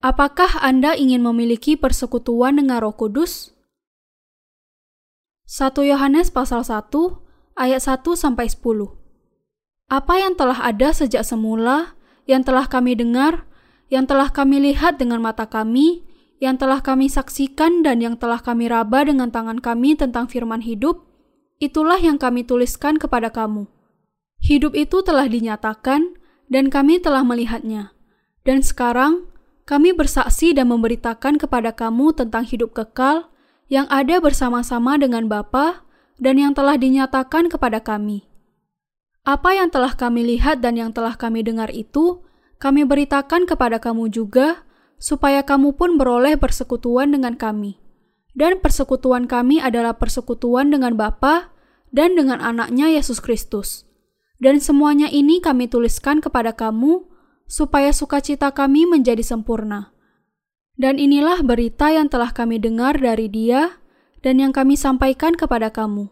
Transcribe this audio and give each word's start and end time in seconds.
Apakah 0.00 0.64
Anda 0.64 0.96
ingin 0.96 1.20
memiliki 1.20 1.76
persekutuan 1.76 2.56
dengan 2.56 2.80
Roh 2.80 2.96
Kudus? 2.96 3.52
1 5.44 5.76
Yohanes 5.84 6.32
pasal 6.32 6.64
1 6.64 6.88
ayat 7.52 7.84
1 7.84 8.00
sampai 8.16 8.48
10. 8.48 8.96
Apa 9.92 10.14
yang 10.16 10.40
telah 10.40 10.56
ada 10.56 10.96
sejak 10.96 11.20
semula, 11.20 12.00
yang 12.24 12.40
telah 12.40 12.64
kami 12.64 12.96
dengar, 12.96 13.44
yang 13.92 14.08
telah 14.08 14.32
kami 14.32 14.72
lihat 14.72 14.96
dengan 14.96 15.20
mata 15.20 15.44
kami, 15.44 16.00
yang 16.40 16.56
telah 16.56 16.80
kami 16.80 17.12
saksikan 17.12 17.84
dan 17.84 18.00
yang 18.00 18.16
telah 18.16 18.40
kami 18.40 18.72
raba 18.72 19.04
dengan 19.04 19.28
tangan 19.28 19.60
kami 19.60 20.00
tentang 20.00 20.32
firman 20.32 20.64
hidup, 20.64 21.04
itulah 21.60 22.00
yang 22.00 22.16
kami 22.16 22.40
tuliskan 22.40 22.96
kepada 22.96 23.28
kamu. 23.28 23.68
Hidup 24.40 24.72
itu 24.72 25.04
telah 25.04 25.28
dinyatakan 25.28 26.16
dan 26.48 26.72
kami 26.72 27.04
telah 27.04 27.20
melihatnya. 27.20 27.92
Dan 28.48 28.64
sekarang 28.64 29.29
kami 29.70 29.94
bersaksi 29.94 30.50
dan 30.50 30.66
memberitakan 30.66 31.38
kepada 31.38 31.70
kamu 31.70 32.10
tentang 32.10 32.42
hidup 32.42 32.74
kekal 32.74 33.30
yang 33.70 33.86
ada 33.86 34.18
bersama-sama 34.18 34.98
dengan 34.98 35.30
Bapa 35.30 35.86
dan 36.18 36.42
yang 36.42 36.58
telah 36.58 36.74
dinyatakan 36.74 37.46
kepada 37.46 37.78
kami. 37.78 38.26
Apa 39.22 39.54
yang 39.54 39.70
telah 39.70 39.94
kami 39.94 40.26
lihat 40.26 40.58
dan 40.58 40.74
yang 40.74 40.90
telah 40.90 41.14
kami 41.14 41.46
dengar 41.46 41.70
itu, 41.70 42.18
kami 42.58 42.82
beritakan 42.82 43.46
kepada 43.46 43.78
kamu 43.78 44.10
juga, 44.10 44.66
supaya 44.98 45.46
kamu 45.46 45.78
pun 45.78 45.94
beroleh 45.94 46.34
persekutuan 46.34 47.14
dengan 47.14 47.38
kami. 47.38 47.78
Dan 48.34 48.58
persekutuan 48.58 49.30
kami 49.30 49.62
adalah 49.62 49.94
persekutuan 49.94 50.74
dengan 50.74 50.98
Bapa 50.98 51.54
dan 51.94 52.18
dengan 52.18 52.42
anaknya 52.42 52.90
Yesus 52.90 53.22
Kristus. 53.22 53.86
Dan 54.42 54.58
semuanya 54.58 55.06
ini 55.06 55.38
kami 55.38 55.70
tuliskan 55.70 56.18
kepada 56.18 56.58
kamu, 56.58 57.06
supaya 57.50 57.90
sukacita 57.90 58.54
kami 58.54 58.86
menjadi 58.86 59.26
sempurna. 59.26 59.90
Dan 60.78 61.02
inilah 61.02 61.42
berita 61.42 61.90
yang 61.90 62.06
telah 62.06 62.30
kami 62.30 62.62
dengar 62.62 62.94
dari 62.94 63.26
Dia 63.26 63.82
dan 64.22 64.38
yang 64.38 64.54
kami 64.54 64.78
sampaikan 64.78 65.34
kepada 65.34 65.74
kamu. 65.74 66.06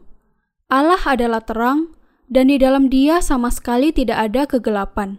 Allah 0.67 1.01
adalah 1.07 1.41
terang, 1.41 1.95
dan 2.29 2.53
di 2.53 2.61
dalam 2.61 2.93
Dia 2.93 3.25
sama 3.25 3.49
sekali 3.49 3.95
tidak 3.95 4.19
ada 4.29 4.43
kegelapan. 4.45 5.17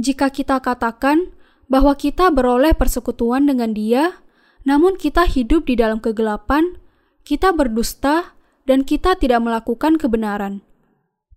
Jika 0.00 0.32
kita 0.32 0.58
katakan 0.58 1.30
bahwa 1.70 1.94
kita 1.94 2.32
beroleh 2.34 2.74
persekutuan 2.74 3.46
dengan 3.46 3.76
Dia, 3.76 4.24
namun 4.66 4.98
kita 4.98 5.28
hidup 5.28 5.70
di 5.70 5.78
dalam 5.78 6.02
kegelapan, 6.02 6.80
kita 7.22 7.54
berdusta 7.54 8.34
dan 8.66 8.82
kita 8.82 9.14
tidak 9.14 9.38
melakukan 9.44 10.00
kebenaran. 10.00 10.66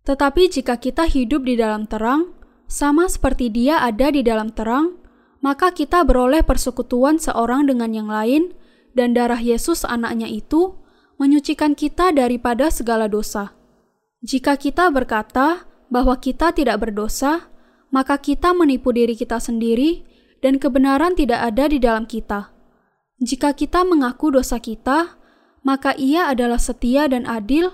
Tetapi 0.05 0.49
jika 0.49 0.81
kita 0.81 1.05
hidup 1.05 1.45
di 1.45 1.57
dalam 1.57 1.85
terang, 1.85 2.33
sama 2.65 3.05
seperti 3.07 3.53
Dia 3.53 3.81
ada 3.81 4.09
di 4.09 4.25
dalam 4.25 4.51
terang, 4.51 4.97
maka 5.45 5.69
kita 5.69 6.01
beroleh 6.01 6.41
persekutuan 6.41 7.21
seorang 7.21 7.69
dengan 7.69 7.93
yang 7.93 8.09
lain, 8.09 8.53
dan 8.95 9.13
darah 9.13 9.39
Yesus 9.39 9.83
anaknya 9.83 10.25
itu 10.25 10.73
menyucikan 11.21 11.75
kita 11.75 12.15
daripada 12.15 12.71
segala 12.71 13.05
dosa. 13.11 13.55
Jika 14.25 14.57
kita 14.57 14.89
berkata 14.89 15.67
bahwa 15.91 16.17
kita 16.17 16.49
tidak 16.55 16.81
berdosa, 16.81 17.51
maka 17.93 18.17
kita 18.17 18.51
menipu 18.51 18.89
diri 18.89 19.13
kita 19.13 19.37
sendiri 19.37 20.03
dan 20.41 20.57
kebenaran 20.57 21.13
tidak 21.13 21.45
ada 21.45 21.69
di 21.69 21.77
dalam 21.77 22.09
kita. 22.09 22.51
Jika 23.21 23.55
kita 23.55 23.87
mengaku 23.87 24.33
dosa 24.35 24.59
kita, 24.59 25.15
maka 25.63 25.95
ia 25.95 26.27
adalah 26.27 26.59
setia 26.59 27.07
dan 27.07 27.23
adil, 27.29 27.71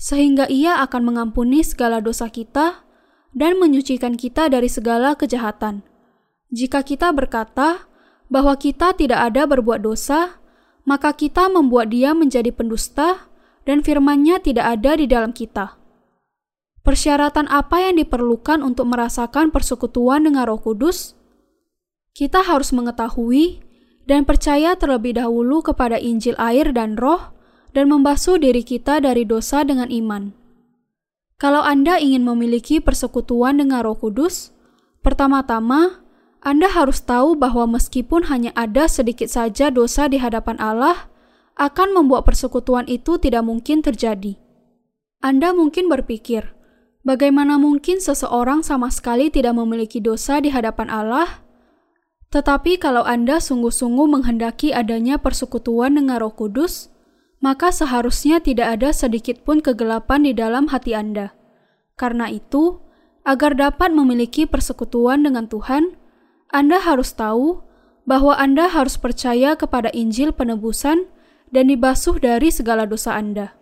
sehingga 0.00 0.48
ia 0.48 0.80
akan 0.80 1.12
mengampuni 1.12 1.60
segala 1.60 2.00
dosa 2.00 2.32
kita 2.32 2.82
dan 3.30 3.58
menyucikan 3.58 4.18
kita 4.18 4.50
dari 4.50 4.66
segala 4.66 5.14
kejahatan. 5.14 5.86
Jika 6.50 6.82
kita 6.82 7.14
berkata 7.14 7.86
bahwa 8.26 8.54
kita 8.58 8.94
tidak 8.94 9.30
ada 9.30 9.46
berbuat 9.46 9.86
dosa, 9.86 10.40
maka 10.82 11.14
kita 11.14 11.46
membuat 11.46 11.94
dia 11.94 12.10
menjadi 12.14 12.50
pendusta 12.50 13.30
dan 13.62 13.86
firman-Nya 13.86 14.42
tidak 14.42 14.66
ada 14.80 14.98
di 14.98 15.06
dalam 15.06 15.30
kita. 15.30 15.78
Persyaratan 16.80 17.46
apa 17.52 17.84
yang 17.84 18.00
diperlukan 18.00 18.64
untuk 18.64 18.88
merasakan 18.88 19.52
persekutuan 19.52 20.24
dengan 20.24 20.48
Roh 20.48 20.58
Kudus? 20.58 21.14
Kita 22.16 22.42
harus 22.42 22.72
mengetahui 22.74 23.62
dan 24.08 24.26
percaya 24.26 24.74
terlebih 24.74 25.20
dahulu 25.20 25.62
kepada 25.62 26.00
Injil 26.00 26.34
air 26.40 26.72
dan 26.74 26.98
Roh 26.98 27.30
dan 27.76 27.86
membasuh 27.86 28.40
diri 28.40 28.66
kita 28.66 28.98
dari 28.98 29.22
dosa 29.22 29.62
dengan 29.62 29.86
iman. 29.92 30.39
Kalau 31.40 31.64
Anda 31.64 31.96
ingin 31.96 32.28
memiliki 32.28 32.84
persekutuan 32.84 33.56
dengan 33.56 33.80
Roh 33.80 33.96
Kudus, 33.96 34.52
pertama-tama 35.00 36.04
Anda 36.44 36.68
harus 36.68 37.00
tahu 37.00 37.32
bahwa 37.32 37.80
meskipun 37.80 38.28
hanya 38.28 38.52
ada 38.52 38.84
sedikit 38.84 39.32
saja 39.32 39.72
dosa 39.72 40.04
di 40.04 40.20
hadapan 40.20 40.60
Allah, 40.60 41.08
akan 41.56 41.96
membuat 41.96 42.28
persekutuan 42.28 42.84
itu 42.92 43.16
tidak 43.16 43.40
mungkin 43.48 43.80
terjadi. 43.80 44.36
Anda 45.24 45.56
mungkin 45.56 45.88
berpikir, 45.88 46.52
bagaimana 47.08 47.56
mungkin 47.56 48.04
seseorang 48.04 48.60
sama 48.60 48.92
sekali 48.92 49.32
tidak 49.32 49.56
memiliki 49.56 49.96
dosa 49.96 50.44
di 50.44 50.52
hadapan 50.52 50.92
Allah? 50.92 51.40
Tetapi 52.28 52.76
kalau 52.76 53.00
Anda 53.00 53.40
sungguh-sungguh 53.40 54.12
menghendaki 54.12 54.76
adanya 54.76 55.16
persekutuan 55.16 55.96
dengan 55.96 56.20
Roh 56.20 56.36
Kudus, 56.36 56.89
maka 57.40 57.72
seharusnya 57.72 58.38
tidak 58.38 58.80
ada 58.80 58.92
sedikit 58.92 59.40
pun 59.42 59.64
kegelapan 59.64 60.28
di 60.28 60.32
dalam 60.36 60.68
hati 60.68 60.92
Anda. 60.92 61.32
Karena 61.96 62.28
itu, 62.28 62.80
agar 63.24 63.56
dapat 63.56 63.92
memiliki 63.92 64.44
persekutuan 64.44 65.24
dengan 65.24 65.48
Tuhan, 65.48 65.96
Anda 66.52 66.80
harus 66.80 67.16
tahu 67.16 67.64
bahwa 68.04 68.36
Anda 68.36 68.68
harus 68.68 69.00
percaya 69.00 69.56
kepada 69.56 69.92
Injil 69.92 70.32
penebusan 70.32 71.08
dan 71.52 71.64
dibasuh 71.68 72.20
dari 72.20 72.48
segala 72.52 72.84
dosa 72.84 73.16
Anda. 73.16 73.56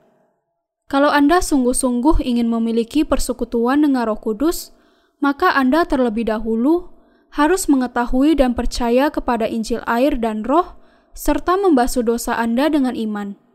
Kalau 0.89 1.13
Anda 1.13 1.45
sungguh-sungguh 1.45 2.25
ingin 2.25 2.49
memiliki 2.49 3.05
persekutuan 3.05 3.85
dengan 3.85 4.09
Roh 4.09 4.19
Kudus, 4.19 4.73
maka 5.21 5.53
Anda 5.53 5.85
terlebih 5.85 6.33
dahulu 6.33 6.89
harus 7.37 7.69
mengetahui 7.69 8.41
dan 8.41 8.57
percaya 8.57 9.13
kepada 9.13 9.45
Injil 9.45 9.85
air 9.85 10.17
dan 10.17 10.49
Roh, 10.49 10.81
serta 11.13 11.61
membasuh 11.61 12.01
dosa 12.01 12.41
Anda 12.41 12.73
dengan 12.73 12.97
iman. 12.97 13.48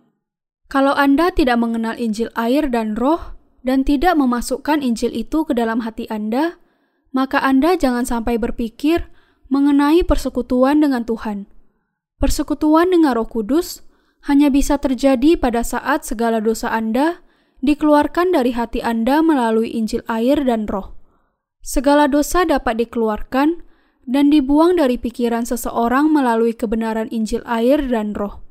Kalau 0.73 0.97
Anda 0.97 1.29
tidak 1.29 1.61
mengenal 1.61 1.93
Injil 2.01 2.33
air 2.33 2.65
dan 2.65 2.97
roh 2.97 3.37
dan 3.61 3.85
tidak 3.85 4.17
memasukkan 4.17 4.81
Injil 4.81 5.13
itu 5.13 5.45
ke 5.45 5.53
dalam 5.53 5.85
hati 5.85 6.09
Anda, 6.09 6.57
maka 7.13 7.37
Anda 7.45 7.77
jangan 7.77 8.09
sampai 8.09 8.41
berpikir 8.41 9.05
mengenai 9.53 10.01
persekutuan 10.01 10.81
dengan 10.81 11.05
Tuhan. 11.05 11.45
Persekutuan 12.17 12.89
dengan 12.89 13.13
Roh 13.13 13.29
Kudus 13.29 13.85
hanya 14.25 14.49
bisa 14.49 14.81
terjadi 14.81 15.37
pada 15.37 15.61
saat 15.61 16.09
segala 16.09 16.41
dosa 16.41 16.73
Anda 16.73 17.21
dikeluarkan 17.61 18.33
dari 18.33 18.57
hati 18.57 18.81
Anda 18.81 19.21
melalui 19.21 19.77
Injil 19.77 20.01
air 20.09 20.41
dan 20.41 20.65
roh. 20.65 20.97
Segala 21.61 22.09
dosa 22.09 22.49
dapat 22.49 22.81
dikeluarkan 22.81 23.61
dan 24.09 24.33
dibuang 24.33 24.81
dari 24.81 24.97
pikiran 24.97 25.45
seseorang 25.45 26.09
melalui 26.09 26.57
kebenaran 26.57 27.13
Injil 27.13 27.45
air 27.45 27.77
dan 27.77 28.17
roh. 28.17 28.42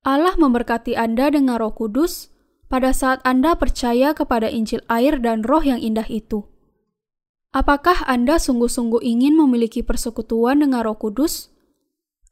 Allah 0.00 0.32
memberkati 0.32 0.96
Anda 0.96 1.28
dengan 1.28 1.60
Roh 1.60 1.76
Kudus 1.76 2.32
pada 2.72 2.88
saat 2.96 3.20
Anda 3.20 3.52
percaya 3.52 4.16
kepada 4.16 4.48
Injil 4.48 4.80
air 4.88 5.20
dan 5.20 5.44
Roh 5.44 5.60
yang 5.60 5.76
indah 5.76 6.08
itu. 6.08 6.48
Apakah 7.52 8.08
Anda 8.08 8.40
sungguh-sungguh 8.40 9.04
ingin 9.04 9.36
memiliki 9.36 9.84
persekutuan 9.84 10.64
dengan 10.64 10.88
Roh 10.88 10.96
Kudus? 10.96 11.52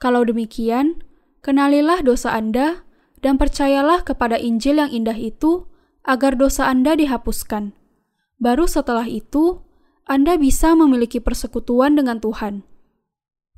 Kalau 0.00 0.24
demikian, 0.24 1.04
kenalilah 1.44 2.00
dosa 2.00 2.32
Anda 2.32 2.88
dan 3.20 3.36
percayalah 3.36 4.00
kepada 4.00 4.40
Injil 4.40 4.81
yang 4.81 4.88
indah 4.88 5.19
itu 5.19 5.69
agar 6.08 6.40
dosa 6.40 6.70
Anda 6.70 6.96
dihapuskan. 6.96 7.76
Baru 8.40 8.64
setelah 8.64 9.04
itu, 9.04 9.60
Anda 10.08 10.40
bisa 10.40 10.72
memiliki 10.72 11.20
persekutuan 11.20 12.00
dengan 12.00 12.22
Tuhan. 12.22 12.64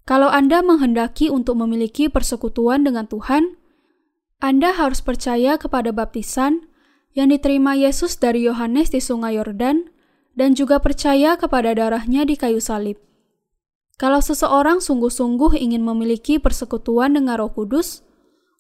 Kalau 0.08 0.32
Anda 0.32 0.64
menghendaki 0.64 1.30
untuk 1.30 1.60
memiliki 1.60 2.10
persekutuan 2.10 2.82
dengan 2.82 3.06
Tuhan, 3.06 3.59
anda 4.40 4.72
harus 4.72 5.04
percaya 5.04 5.60
kepada 5.60 5.92
baptisan 5.92 6.64
yang 7.12 7.28
diterima 7.28 7.76
Yesus 7.76 8.16
dari 8.16 8.48
Yohanes 8.48 8.88
di 8.88 8.98
Sungai 9.04 9.36
Yordan 9.36 9.92
dan 10.32 10.56
juga 10.56 10.80
percaya 10.80 11.36
kepada 11.36 11.76
darahnya 11.76 12.24
di 12.24 12.40
kayu 12.40 12.56
salib. 12.56 12.96
Kalau 14.00 14.24
seseorang 14.24 14.80
sungguh-sungguh 14.80 15.60
ingin 15.60 15.84
memiliki 15.84 16.40
persekutuan 16.40 17.12
dengan 17.12 17.36
Roh 17.36 17.52
Kudus, 17.52 18.00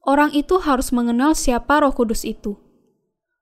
orang 0.04 0.36
itu 0.36 0.60
harus 0.60 0.92
mengenal 0.92 1.32
siapa 1.32 1.80
Roh 1.80 1.96
Kudus 1.96 2.28
itu. 2.28 2.60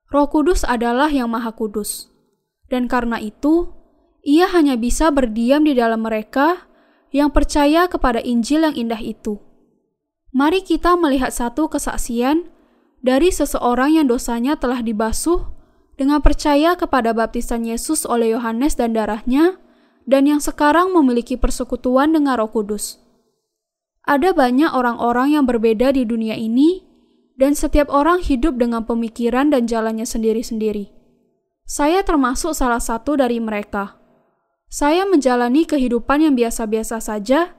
Roh 0.07 0.31
Kudus 0.31 0.63
adalah 0.63 1.11
yang 1.11 1.27
Maha 1.27 1.51
Kudus, 1.51 2.07
dan 2.71 2.87
karena 2.87 3.19
itu 3.19 3.75
ia 4.23 4.47
hanya 4.47 4.79
bisa 4.79 5.11
berdiam 5.11 5.67
di 5.67 5.75
dalam 5.75 6.07
mereka 6.07 6.71
yang 7.11 7.35
percaya 7.35 7.91
kepada 7.91 8.23
Injil 8.23 8.63
yang 8.63 8.75
indah 8.79 9.03
itu. 9.03 9.48
Mari 10.29 10.61
kita 10.61 10.93
melihat 10.93 11.33
satu 11.33 11.65
kesaksian 11.69 12.45
dari 13.01 13.33
seseorang 13.33 13.97
yang 13.97 14.05
dosanya 14.05 14.53
telah 14.59 14.85
dibasuh 14.85 15.49
dengan 15.97 16.21
percaya 16.21 16.77
kepada 16.77 17.11
baptisan 17.11 17.65
Yesus 17.65 18.07
oleh 18.07 18.31
Yohanes 18.37 18.77
dan 18.79 18.95
darahnya, 18.95 19.59
dan 20.07 20.25
yang 20.25 20.39
sekarang 20.39 20.95
memiliki 20.95 21.35
persekutuan 21.35 22.15
dengan 22.15 22.39
Roh 22.39 22.49
Kudus. 22.49 23.03
Ada 24.07 24.31
banyak 24.31 24.71
orang-orang 24.71 25.35
yang 25.35 25.45
berbeda 25.45 25.91
di 25.91 26.07
dunia 26.07 26.39
ini, 26.39 26.87
dan 27.35 27.51
setiap 27.51 27.91
orang 27.91 28.23
hidup 28.23 28.55
dengan 28.55 28.87
pemikiran 28.87 29.51
dan 29.51 29.67
jalannya 29.67 30.07
sendiri-sendiri. 30.07 30.91
Saya 31.67 32.01
termasuk 32.01 32.55
salah 32.55 32.81
satu 32.81 33.19
dari 33.19 33.37
mereka. 33.37 33.99
Saya 34.71 35.03
menjalani 35.03 35.67
kehidupan 35.67 36.23
yang 36.25 36.33
biasa-biasa 36.33 37.03
saja, 37.03 37.53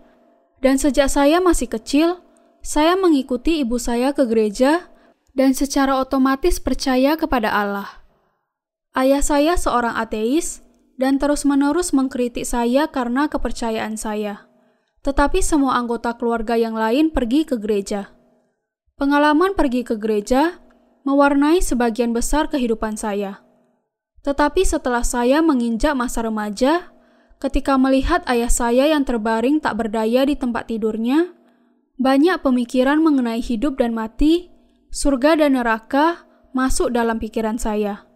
dan 0.65 0.81
sejak 0.81 1.13
saya 1.13 1.39
masih 1.45 1.69
kecil, 1.69 2.25
saya 2.61 2.97
mengikuti 2.97 3.65
ibu 3.65 3.81
saya 3.81 4.13
ke 4.13 4.29
gereja 4.29 4.93
dan 5.33 5.57
secara 5.57 5.97
otomatis 5.97 6.61
percaya 6.61 7.17
kepada 7.17 7.49
Allah. 7.49 7.89
Ayah 8.93 9.25
saya 9.25 9.55
seorang 9.57 9.97
ateis 9.97 10.61
dan 11.01 11.17
terus-menerus 11.17 11.97
mengkritik 11.97 12.45
saya 12.45 12.91
karena 12.93 13.31
kepercayaan 13.33 13.97
saya. 13.97 14.45
Tetapi 15.01 15.41
semua 15.41 15.81
anggota 15.81 16.13
keluarga 16.13 16.61
yang 16.61 16.77
lain 16.77 17.09
pergi 17.09 17.49
ke 17.49 17.57
gereja. 17.57 18.13
Pengalaman 19.01 19.57
pergi 19.57 19.81
ke 19.81 19.97
gereja 19.97 20.61
mewarnai 21.09 21.65
sebagian 21.65 22.13
besar 22.13 22.53
kehidupan 22.53 23.01
saya. 23.01 23.41
Tetapi 24.21 24.61
setelah 24.69 25.01
saya 25.01 25.41
menginjak 25.41 25.97
masa 25.97 26.21
remaja, 26.21 26.93
ketika 27.41 27.81
melihat 27.81 28.21
ayah 28.29 28.53
saya 28.53 28.93
yang 28.93 29.09
terbaring 29.09 29.57
tak 29.65 29.81
berdaya 29.81 30.29
di 30.29 30.37
tempat 30.37 30.69
tidurnya, 30.69 31.33
banyak 32.01 32.41
pemikiran 32.41 33.05
mengenai 33.05 33.45
hidup 33.45 33.77
dan 33.77 33.93
mati, 33.93 34.49
surga 34.89 35.37
dan 35.37 35.61
neraka 35.61 36.25
masuk 36.57 36.97
dalam 36.97 37.21
pikiran 37.21 37.61
saya. 37.61 38.09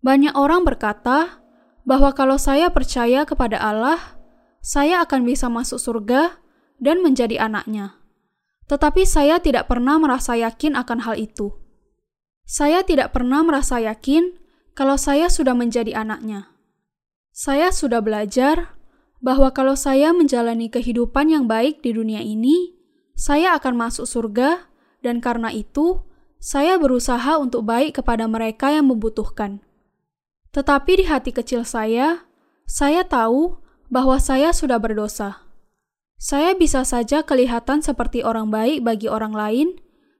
Banyak 0.00 0.32
orang 0.32 0.64
berkata 0.64 1.44
bahwa 1.84 2.16
kalau 2.16 2.40
saya 2.40 2.72
percaya 2.72 3.28
kepada 3.28 3.60
Allah, 3.60 4.16
saya 4.64 5.04
akan 5.04 5.28
bisa 5.28 5.52
masuk 5.52 5.76
surga 5.76 6.40
dan 6.80 7.04
menjadi 7.04 7.36
anaknya. 7.36 8.00
Tetapi 8.72 9.04
saya 9.04 9.38
tidak 9.44 9.68
pernah 9.68 10.00
merasa 10.00 10.32
yakin 10.32 10.72
akan 10.80 11.04
hal 11.04 11.20
itu. 11.20 11.52
Saya 12.48 12.80
tidak 12.80 13.12
pernah 13.12 13.44
merasa 13.44 13.76
yakin 13.76 14.40
kalau 14.72 14.96
saya 14.96 15.28
sudah 15.28 15.52
menjadi 15.52 15.92
anaknya. 15.92 16.48
Saya 17.28 17.68
sudah 17.76 18.00
belajar 18.00 18.72
bahwa 19.20 19.52
kalau 19.52 19.76
saya 19.76 20.16
menjalani 20.16 20.72
kehidupan 20.72 21.28
yang 21.28 21.44
baik 21.44 21.84
di 21.84 21.94
dunia 21.94 22.24
ini, 22.24 22.81
saya 23.18 23.54
akan 23.58 23.74
masuk 23.76 24.08
surga, 24.08 24.68
dan 25.02 25.18
karena 25.22 25.50
itu 25.50 26.02
saya 26.42 26.74
berusaha 26.74 27.38
untuk 27.38 27.62
baik 27.62 28.02
kepada 28.02 28.26
mereka 28.26 28.74
yang 28.74 28.90
membutuhkan. 28.90 29.62
Tetapi 30.50 30.92
di 31.00 31.04
hati 31.06 31.30
kecil 31.30 31.62
saya, 31.62 32.26
saya 32.66 33.06
tahu 33.06 33.62
bahwa 33.88 34.18
saya 34.18 34.50
sudah 34.50 34.82
berdosa. 34.82 35.44
Saya 36.18 36.54
bisa 36.58 36.82
saja 36.82 37.22
kelihatan 37.22 37.82
seperti 37.82 38.26
orang 38.26 38.50
baik 38.50 38.82
bagi 38.82 39.06
orang 39.06 39.34
lain, 39.34 39.68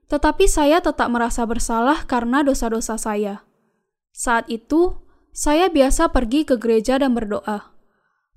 tetapi 0.07 0.47
saya 0.47 0.79
tetap 0.79 1.11
merasa 1.11 1.43
bersalah 1.43 2.07
karena 2.07 2.43
dosa-dosa 2.43 2.95
saya. 2.95 3.43
Saat 4.15 4.47
itu, 4.47 4.95
saya 5.33 5.67
biasa 5.67 6.13
pergi 6.13 6.45
ke 6.45 6.55
gereja 6.55 7.01
dan 7.01 7.17
berdoa. 7.17 7.73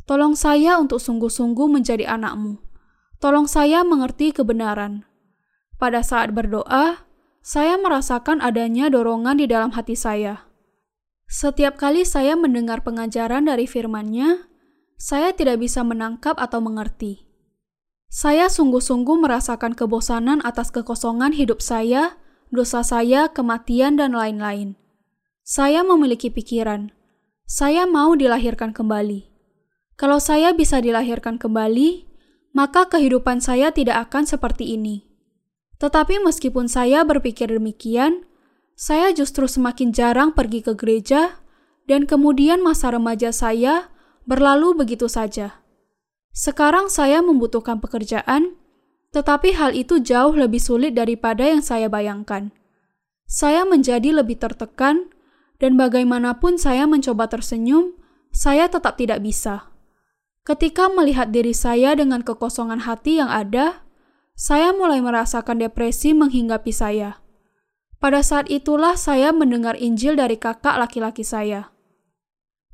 Tolong 0.08 0.35
saya 0.35 0.81
untuk 0.81 1.03
sungguh-sungguh 1.03 1.69
menjadi 1.69 2.06
anakmu. 2.08 2.65
Tolong 3.16 3.48
saya 3.48 3.80
mengerti 3.80 4.36
kebenaran. 4.36 5.08
Pada 5.80 6.04
saat 6.04 6.36
berdoa, 6.36 7.08
saya 7.40 7.80
merasakan 7.80 8.44
adanya 8.44 8.92
dorongan 8.92 9.40
di 9.40 9.46
dalam 9.48 9.72
hati 9.72 9.96
saya. 9.96 10.46
Setiap 11.26 11.80
kali 11.80 12.06
saya 12.06 12.38
mendengar 12.38 12.86
pengajaran 12.86 13.48
dari 13.50 13.66
firman-Nya, 13.66 14.46
saya 14.96 15.34
tidak 15.34 15.60
bisa 15.60 15.82
menangkap 15.82 16.38
atau 16.38 16.62
mengerti. 16.62 17.26
Saya 18.06 18.46
sungguh-sungguh 18.46 19.19
merasakan 19.19 19.74
kebosanan 19.74 20.38
atas 20.46 20.70
kekosongan 20.70 21.34
hidup 21.34 21.58
saya, 21.58 22.16
dosa 22.54 22.86
saya, 22.86 23.28
kematian, 23.28 23.98
dan 23.98 24.14
lain-lain. 24.14 24.78
Saya 25.42 25.82
memiliki 25.82 26.30
pikiran, 26.30 26.94
saya 27.46 27.86
mau 27.86 28.14
dilahirkan 28.14 28.70
kembali. 28.70 29.26
Kalau 29.98 30.22
saya 30.22 30.54
bisa 30.54 30.78
dilahirkan 30.78 31.38
kembali, 31.38 32.06
maka 32.56 32.88
kehidupan 32.88 33.44
saya 33.44 33.69
tidak 33.69 34.08
akan 34.08 34.25
seperti 34.25 34.81
ini. 34.81 35.05
Tetapi 35.76 36.25
meskipun 36.25 36.73
saya 36.73 37.05
berpikir 37.05 37.53
demikian, 37.53 38.25
saya 38.73 39.12
justru 39.12 39.44
semakin 39.44 39.93
jarang 39.93 40.32
pergi 40.32 40.64
ke 40.64 40.73
gereja, 40.73 41.44
dan 41.85 42.08
kemudian 42.08 42.64
masa 42.64 42.88
remaja 42.97 43.29
saya 43.29 43.93
berlalu 44.25 44.73
begitu 44.73 45.05
saja. 45.05 45.61
Sekarang 46.32 46.88
saya 46.88 47.20
membutuhkan 47.20 47.76
pekerjaan, 47.76 48.56
tetapi 49.12 49.53
hal 49.53 49.76
itu 49.76 50.00
jauh 50.00 50.32
lebih 50.32 50.61
sulit 50.61 50.97
daripada 50.97 51.44
yang 51.44 51.61
saya 51.61 51.93
bayangkan. 51.93 52.56
Saya 53.29 53.69
menjadi 53.69 54.17
lebih 54.17 54.41
tertekan 54.41 55.12
dan 55.61 55.76
bagaimanapun 55.76 56.56
saya 56.56 56.88
mencoba 56.88 57.29
tersenyum, 57.29 58.00
saya 58.32 58.69
tetap 58.73 58.97
tidak 58.97 59.20
bisa. 59.20 59.75
Ketika 60.46 60.87
melihat 60.87 61.34
diri 61.34 61.50
saya 61.50 61.98
dengan 61.98 62.22
kekosongan 62.22 62.87
hati 62.87 63.19
yang 63.19 63.26
ada, 63.26 63.82
saya 64.38 64.70
mulai 64.70 65.02
merasakan 65.02 65.58
depresi 65.58 66.14
menghinggapi 66.14 66.70
saya. 66.70 67.19
Pada 67.98 68.22
saat 68.22 68.46
itulah 68.46 68.94
saya 68.94 69.34
mendengar 69.34 69.75
Injil 69.75 70.14
dari 70.14 70.38
kakak 70.38 70.78
laki-laki 70.78 71.26
saya. 71.26 71.75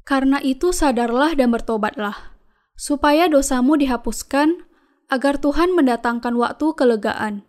Karena 0.04 0.36
itu 0.44 0.68
sadarlah 0.76 1.32
dan 1.32 1.48
bertobatlah, 1.48 2.36
supaya 2.76 3.24
dosamu 3.32 3.80
dihapuskan, 3.80 4.68
agar 5.08 5.40
Tuhan 5.40 5.72
mendatangkan 5.72 6.36
waktu 6.36 6.76
kelegaan. 6.76 7.48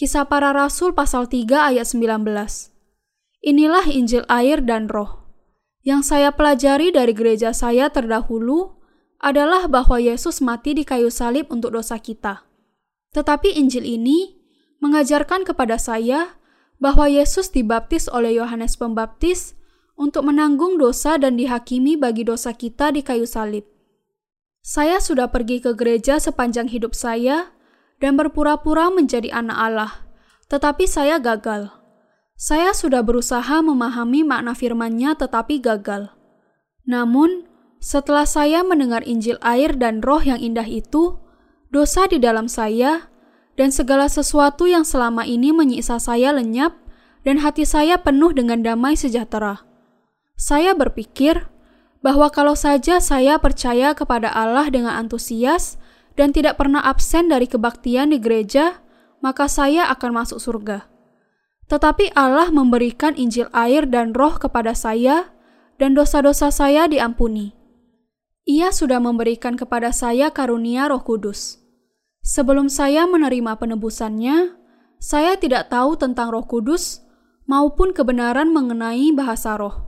Kisah 0.00 0.32
para 0.32 0.56
Rasul 0.56 0.96
pasal 0.96 1.28
3 1.28 1.76
ayat 1.76 1.84
19 1.84 2.24
Inilah 3.44 3.84
Injil 3.84 4.24
air 4.32 4.64
dan 4.64 4.88
roh. 4.88 5.28
Yang 5.84 6.08
saya 6.08 6.32
pelajari 6.32 6.88
dari 6.88 7.12
gereja 7.12 7.52
saya 7.52 7.92
terdahulu 7.92 8.81
adalah 9.22 9.70
bahwa 9.70 10.02
Yesus 10.02 10.42
mati 10.42 10.74
di 10.74 10.82
kayu 10.82 11.08
salib 11.08 11.48
untuk 11.54 11.78
dosa 11.78 11.96
kita. 12.02 12.42
Tetapi 13.14 13.54
Injil 13.54 13.86
ini 13.86 14.34
mengajarkan 14.82 15.46
kepada 15.46 15.78
saya 15.78 16.34
bahwa 16.82 17.06
Yesus 17.06 17.54
dibaptis 17.54 18.10
oleh 18.10 18.34
Yohanes 18.34 18.74
Pembaptis 18.74 19.54
untuk 19.94 20.26
menanggung 20.26 20.74
dosa 20.82 21.14
dan 21.14 21.38
dihakimi 21.38 21.94
bagi 21.94 22.26
dosa 22.26 22.50
kita 22.50 22.90
di 22.90 23.06
kayu 23.06 23.22
salib. 23.22 23.62
Saya 24.62 24.98
sudah 24.98 25.30
pergi 25.30 25.62
ke 25.62 25.74
gereja 25.78 26.18
sepanjang 26.18 26.66
hidup 26.66 26.94
saya 26.94 27.54
dan 28.02 28.18
berpura-pura 28.18 28.90
menjadi 28.90 29.30
anak 29.30 29.58
Allah, 29.58 29.92
tetapi 30.50 30.90
saya 30.90 31.22
gagal. 31.22 31.70
Saya 32.34 32.74
sudah 32.74 33.06
berusaha 33.06 33.62
memahami 33.62 34.26
makna 34.26 34.58
firman-Nya 34.58 35.14
tetapi 35.14 35.62
gagal. 35.62 36.10
Namun, 36.82 37.46
setelah 37.82 38.22
saya 38.22 38.62
mendengar 38.62 39.02
Injil 39.02 39.42
air 39.42 39.74
dan 39.74 39.98
roh 40.06 40.22
yang 40.22 40.38
indah 40.38 40.64
itu, 40.64 41.18
dosa 41.74 42.06
di 42.06 42.22
dalam 42.22 42.46
saya 42.46 43.10
dan 43.58 43.74
segala 43.74 44.06
sesuatu 44.06 44.70
yang 44.70 44.86
selama 44.86 45.26
ini 45.26 45.50
menyiksa 45.50 45.98
saya 45.98 46.30
lenyap 46.30 46.78
dan 47.26 47.42
hati 47.42 47.66
saya 47.66 47.98
penuh 47.98 48.30
dengan 48.30 48.62
damai 48.62 48.94
sejahtera. 48.94 49.66
Saya 50.38 50.78
berpikir 50.78 51.50
bahwa 52.06 52.30
kalau 52.30 52.54
saja 52.54 53.02
saya 53.02 53.42
percaya 53.42 53.98
kepada 53.98 54.30
Allah 54.30 54.70
dengan 54.70 54.94
antusias 54.94 55.74
dan 56.14 56.30
tidak 56.30 56.62
pernah 56.62 56.86
absen 56.86 57.26
dari 57.26 57.50
kebaktian 57.50 58.14
di 58.14 58.22
gereja, 58.22 58.78
maka 59.18 59.50
saya 59.50 59.90
akan 59.90 60.22
masuk 60.22 60.38
surga. 60.38 60.86
Tetapi 61.66 62.14
Allah 62.14 62.54
memberikan 62.54 63.18
Injil 63.18 63.50
air 63.50 63.90
dan 63.90 64.14
roh 64.14 64.38
kepada 64.38 64.70
saya, 64.70 65.34
dan 65.82 65.98
dosa-dosa 65.98 66.54
saya 66.54 66.86
diampuni. 66.86 67.61
Ia 68.42 68.74
sudah 68.74 68.98
memberikan 68.98 69.54
kepada 69.54 69.94
saya 69.94 70.34
karunia 70.34 70.90
roh 70.90 71.06
kudus. 71.06 71.62
Sebelum 72.26 72.66
saya 72.66 73.06
menerima 73.06 73.54
penebusannya, 73.54 74.58
saya 74.98 75.38
tidak 75.38 75.70
tahu 75.70 75.94
tentang 75.94 76.34
roh 76.34 76.42
kudus 76.42 77.06
maupun 77.46 77.94
kebenaran 77.94 78.50
mengenai 78.50 79.14
bahasa 79.14 79.54
roh. 79.54 79.86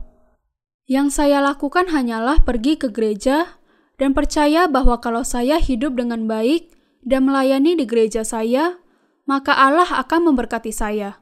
Yang 0.87 1.19
saya 1.19 1.43
lakukan 1.43 1.91
hanyalah 1.91 2.47
pergi 2.47 2.79
ke 2.79 2.87
gereja 2.95 3.59
dan 3.99 4.15
percaya 4.15 4.71
bahwa 4.71 5.03
kalau 5.03 5.27
saya 5.27 5.59
hidup 5.59 5.99
dengan 5.99 6.23
baik 6.23 6.71
dan 7.03 7.27
melayani 7.27 7.75
di 7.75 7.83
gereja 7.83 8.23
saya, 8.23 8.79
maka 9.27 9.51
Allah 9.51 9.87
akan 9.99 10.31
memberkati 10.31 10.71
saya. 10.71 11.19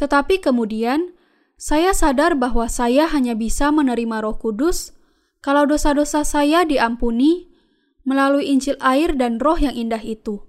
Tetapi 0.00 0.40
kemudian, 0.40 1.12
saya 1.60 1.92
sadar 1.92 2.40
bahwa 2.40 2.66
saya 2.72 3.04
hanya 3.12 3.36
bisa 3.36 3.68
menerima 3.68 4.24
Roh 4.24 4.36
Kudus 4.40 4.94
kalau 5.44 5.68
dosa-dosa 5.68 6.24
saya 6.24 6.64
diampuni 6.64 7.52
melalui 8.08 8.48
Injil 8.48 8.80
air 8.80 9.12
dan 9.12 9.36
Roh 9.36 9.60
yang 9.60 9.76
indah 9.76 10.00
itu. 10.00 10.40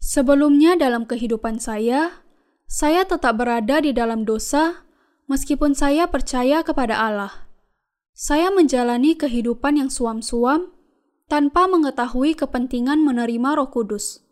Sebelumnya, 0.00 0.80
dalam 0.80 1.04
kehidupan 1.04 1.60
saya, 1.60 2.24
saya 2.64 3.04
tetap 3.04 3.36
berada 3.36 3.84
di 3.84 3.92
dalam 3.92 4.24
dosa, 4.24 4.88
meskipun 5.28 5.76
saya 5.76 6.08
percaya 6.08 6.64
kepada 6.64 6.96
Allah. 6.96 7.52
Saya 8.16 8.48
menjalani 8.48 9.12
kehidupan 9.12 9.76
yang 9.76 9.92
suam-suam 9.92 10.72
tanpa 11.28 11.68
mengetahui 11.68 12.32
kepentingan 12.32 13.04
menerima 13.04 13.60
Roh 13.60 13.68
Kudus. 13.68 14.24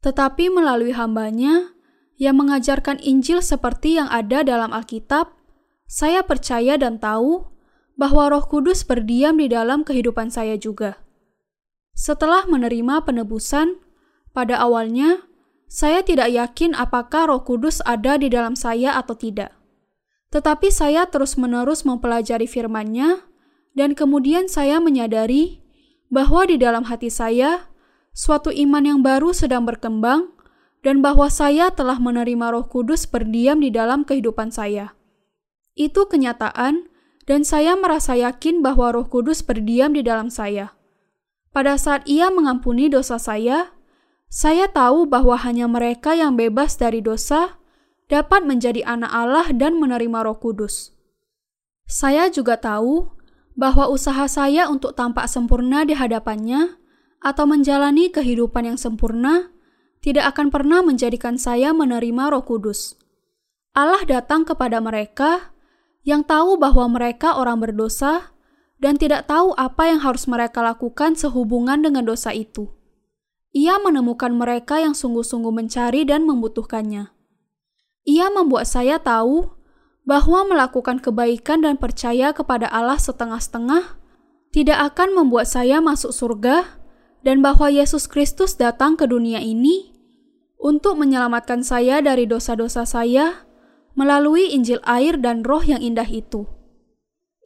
tetapi 0.00 0.48
melalui 0.48 0.96
hambanya 0.96 1.76
yang 2.16 2.40
mengajarkan 2.40 2.96
Injil 3.04 3.44
seperti 3.44 4.00
yang 4.00 4.08
ada 4.08 4.40
dalam 4.40 4.72
Alkitab, 4.72 5.36
saya 5.84 6.24
percaya 6.24 6.80
dan 6.80 6.96
tahu 6.96 7.44
bahwa 8.00 8.32
Roh 8.32 8.48
Kudus 8.48 8.80
berdiam 8.80 9.36
di 9.36 9.52
dalam 9.52 9.84
kehidupan 9.84 10.32
saya 10.32 10.56
juga. 10.56 11.04
Setelah 11.92 12.48
menerima 12.48 13.04
penebusan, 13.04 13.76
pada 14.32 14.56
awalnya 14.56 15.28
saya 15.68 16.00
tidak 16.00 16.32
yakin 16.32 16.72
apakah 16.72 17.28
Roh 17.28 17.44
Kudus 17.44 17.84
ada 17.84 18.16
di 18.16 18.32
dalam 18.32 18.56
saya 18.56 18.96
atau 18.96 19.12
tidak. 19.12 19.52
Tetapi 20.32 20.72
saya 20.72 21.12
terus-menerus 21.12 21.84
mempelajari 21.84 22.48
firman-Nya 22.48 23.28
dan 23.76 23.92
kemudian 23.92 24.48
saya 24.48 24.80
menyadari 24.80 25.60
bahwa 26.08 26.48
di 26.48 26.56
dalam 26.56 26.88
hati 26.88 27.12
saya 27.12 27.68
suatu 28.16 28.48
iman 28.50 28.82
yang 28.82 29.00
baru 29.04 29.30
sedang 29.36 29.68
berkembang 29.68 30.32
dan 30.80 31.04
bahwa 31.04 31.28
saya 31.28 31.68
telah 31.70 32.00
menerima 32.00 32.50
Roh 32.50 32.66
Kudus 32.66 33.04
berdiam 33.04 33.60
di 33.60 33.68
dalam 33.68 34.08
kehidupan 34.08 34.48
saya. 34.48 34.96
Itu 35.78 36.10
kenyataan, 36.10 36.89
dan 37.30 37.46
saya 37.46 37.78
merasa 37.78 38.18
yakin 38.18 38.58
bahwa 38.58 38.90
Roh 38.90 39.06
Kudus 39.06 39.46
berdiam 39.46 39.94
di 39.94 40.02
dalam 40.02 40.34
saya. 40.34 40.74
Pada 41.54 41.78
saat 41.78 42.02
Ia 42.10 42.26
mengampuni 42.34 42.90
dosa 42.90 43.22
saya, 43.22 43.70
saya 44.26 44.66
tahu 44.66 45.06
bahwa 45.06 45.38
hanya 45.38 45.70
mereka 45.70 46.18
yang 46.18 46.34
bebas 46.34 46.74
dari 46.74 46.98
dosa 46.98 47.54
dapat 48.10 48.42
menjadi 48.42 48.82
anak 48.82 49.14
Allah 49.14 49.46
dan 49.54 49.78
menerima 49.78 50.26
Roh 50.26 50.42
Kudus. 50.42 50.90
Saya 51.86 52.26
juga 52.34 52.58
tahu 52.58 53.14
bahwa 53.54 53.86
usaha 53.86 54.26
saya 54.26 54.66
untuk 54.66 54.98
tampak 54.98 55.30
sempurna 55.30 55.86
di 55.86 55.94
hadapannya 55.94 56.82
atau 57.22 57.46
menjalani 57.46 58.10
kehidupan 58.10 58.74
yang 58.74 58.78
sempurna 58.78 59.54
tidak 60.02 60.34
akan 60.34 60.50
pernah 60.50 60.82
menjadikan 60.82 61.38
saya 61.38 61.70
menerima 61.70 62.34
Roh 62.34 62.42
Kudus. 62.42 62.98
Allah 63.70 64.02
datang 64.02 64.42
kepada 64.42 64.82
mereka 64.82 65.54
yang 66.06 66.24
tahu 66.24 66.56
bahwa 66.56 66.88
mereka 66.88 67.36
orang 67.36 67.60
berdosa 67.60 68.32
dan 68.80 68.96
tidak 68.96 69.28
tahu 69.28 69.52
apa 69.60 69.92
yang 69.92 70.00
harus 70.00 70.24
mereka 70.24 70.64
lakukan 70.64 71.12
sehubungan 71.12 71.84
dengan 71.84 72.08
dosa 72.08 72.32
itu. 72.32 72.72
Ia 73.52 73.76
menemukan 73.82 74.32
mereka 74.32 74.80
yang 74.80 74.96
sungguh-sungguh 74.96 75.52
mencari 75.52 76.06
dan 76.06 76.24
membutuhkannya. 76.24 77.12
Ia 78.08 78.26
membuat 78.32 78.64
saya 78.64 78.96
tahu 78.96 79.52
bahwa 80.08 80.48
melakukan 80.48 81.02
kebaikan 81.02 81.60
dan 81.60 81.76
percaya 81.76 82.32
kepada 82.32 82.70
Allah 82.72 82.96
setengah-setengah 82.96 84.00
tidak 84.50 84.78
akan 84.94 85.14
membuat 85.14 85.46
saya 85.46 85.78
masuk 85.78 86.10
surga 86.10 86.80
dan 87.20 87.44
bahwa 87.44 87.68
Yesus 87.68 88.08
Kristus 88.08 88.56
datang 88.56 88.96
ke 88.96 89.04
dunia 89.04 89.44
ini 89.44 89.92
untuk 90.56 90.96
menyelamatkan 90.96 91.60
saya 91.60 92.00
dari 92.00 92.24
dosa-dosa 92.24 92.88
saya 92.88 93.44
melalui 93.98 94.50
Injil 94.54 94.78
air 94.86 95.18
dan 95.18 95.42
roh 95.42 95.62
yang 95.62 95.82
indah 95.82 96.06
itu. 96.06 96.46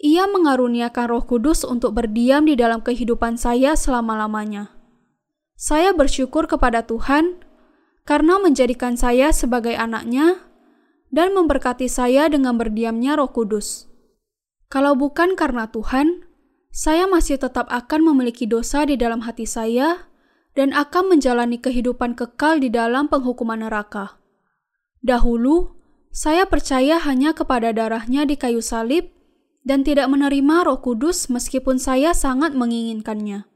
Ia 0.05 0.29
mengaruniakan 0.29 1.07
roh 1.09 1.25
kudus 1.25 1.65
untuk 1.65 1.97
berdiam 1.97 2.45
di 2.45 2.59
dalam 2.59 2.85
kehidupan 2.85 3.41
saya 3.41 3.73
selama-lamanya. 3.73 4.75
Saya 5.55 5.95
bersyukur 5.97 6.45
kepada 6.45 6.85
Tuhan 6.85 7.41
karena 8.05 8.37
menjadikan 8.37 9.01
saya 9.01 9.33
sebagai 9.33 9.73
anaknya 9.73 10.45
dan 11.15 11.33
memberkati 11.33 11.89
saya 11.89 12.29
dengan 12.29 12.61
berdiamnya 12.61 13.17
roh 13.17 13.31
kudus. 13.31 13.89
Kalau 14.69 14.99
bukan 14.99 15.39
karena 15.39 15.71
Tuhan, 15.71 16.27
saya 16.75 17.07
masih 17.07 17.39
tetap 17.39 17.71
akan 17.71 18.11
memiliki 18.11 18.51
dosa 18.51 18.83
di 18.83 18.99
dalam 18.99 19.23
hati 19.23 19.47
saya 19.47 20.11
dan 20.59 20.75
akan 20.75 21.15
menjalani 21.15 21.63
kehidupan 21.63 22.19
kekal 22.19 22.59
di 22.59 22.67
dalam 22.67 23.07
penghukuman 23.07 23.63
neraka. 23.63 24.19
Dahulu, 25.07 25.74
saya 26.14 26.47
percaya 26.47 27.02
hanya 27.02 27.35
kepada 27.35 27.75
darahnya 27.75 28.23
di 28.23 28.38
kayu 28.38 28.62
salib 28.62 29.11
dan 29.66 29.83
tidak 29.83 30.06
menerima 30.06 30.62
roh 30.62 30.78
kudus 30.78 31.26
meskipun 31.26 31.83
saya 31.83 32.14
sangat 32.14 32.54
menginginkannya. 32.54 33.50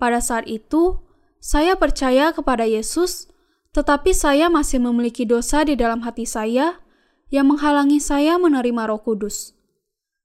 Pada 0.00 0.24
saat 0.24 0.48
itu, 0.48 1.04
saya 1.36 1.76
percaya 1.76 2.32
kepada 2.32 2.64
Yesus, 2.64 3.28
tetapi 3.76 4.16
saya 4.16 4.48
masih 4.48 4.80
memiliki 4.80 5.28
dosa 5.28 5.68
di 5.68 5.76
dalam 5.76 6.00
hati 6.00 6.24
saya 6.24 6.80
yang 7.28 7.52
menghalangi 7.52 8.00
saya 8.00 8.40
menerima 8.40 8.88
roh 8.88 9.04
kudus. 9.04 9.52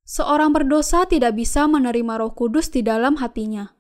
Seorang 0.08 0.56
berdosa 0.56 1.04
tidak 1.04 1.36
bisa 1.36 1.68
menerima 1.68 2.24
Roh 2.24 2.32
Kudus 2.32 2.72
di 2.72 2.80
dalam 2.80 3.20
hatinya. 3.20 3.76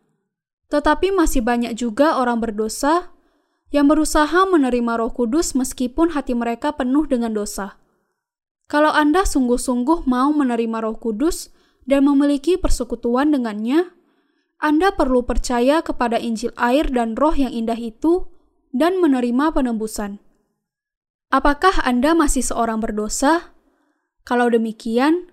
Tetapi 0.67 1.15
masih 1.15 1.39
banyak 1.39 1.71
juga 1.79 2.19
orang 2.19 2.43
berdosa 2.43 3.15
yang 3.73 3.91
berusaha 3.91 4.47
menerima 4.47 4.99
Roh 4.99 5.11
Kudus 5.11 5.53
meskipun 5.53 6.15
hati 6.15 6.33
mereka 6.33 6.75
penuh 6.75 7.03
dengan 7.07 7.35
dosa. 7.35 7.79
Kalau 8.67 8.91
Anda 8.91 9.23
sungguh-sungguh 9.23 10.07
mau 10.07 10.31
menerima 10.31 10.83
Roh 10.83 10.99
Kudus 10.99 11.51
dan 11.87 12.03
memiliki 12.03 12.59
persekutuan 12.59 13.31
dengannya, 13.31 13.91
Anda 14.59 14.91
perlu 14.95 15.23
percaya 15.23 15.79
kepada 15.83 16.19
Injil 16.19 16.51
air 16.59 16.87
dan 16.91 17.15
Roh 17.15 17.35
yang 17.35 17.51
indah 17.51 17.77
itu 17.77 18.27
dan 18.75 18.99
menerima 18.99 19.55
penembusan. 19.55 20.19
Apakah 21.31 21.83
Anda 21.83 22.15
masih 22.15 22.43
seorang 22.43 22.79
berdosa? 22.79 23.55
Kalau 24.27 24.51
demikian, 24.51 25.31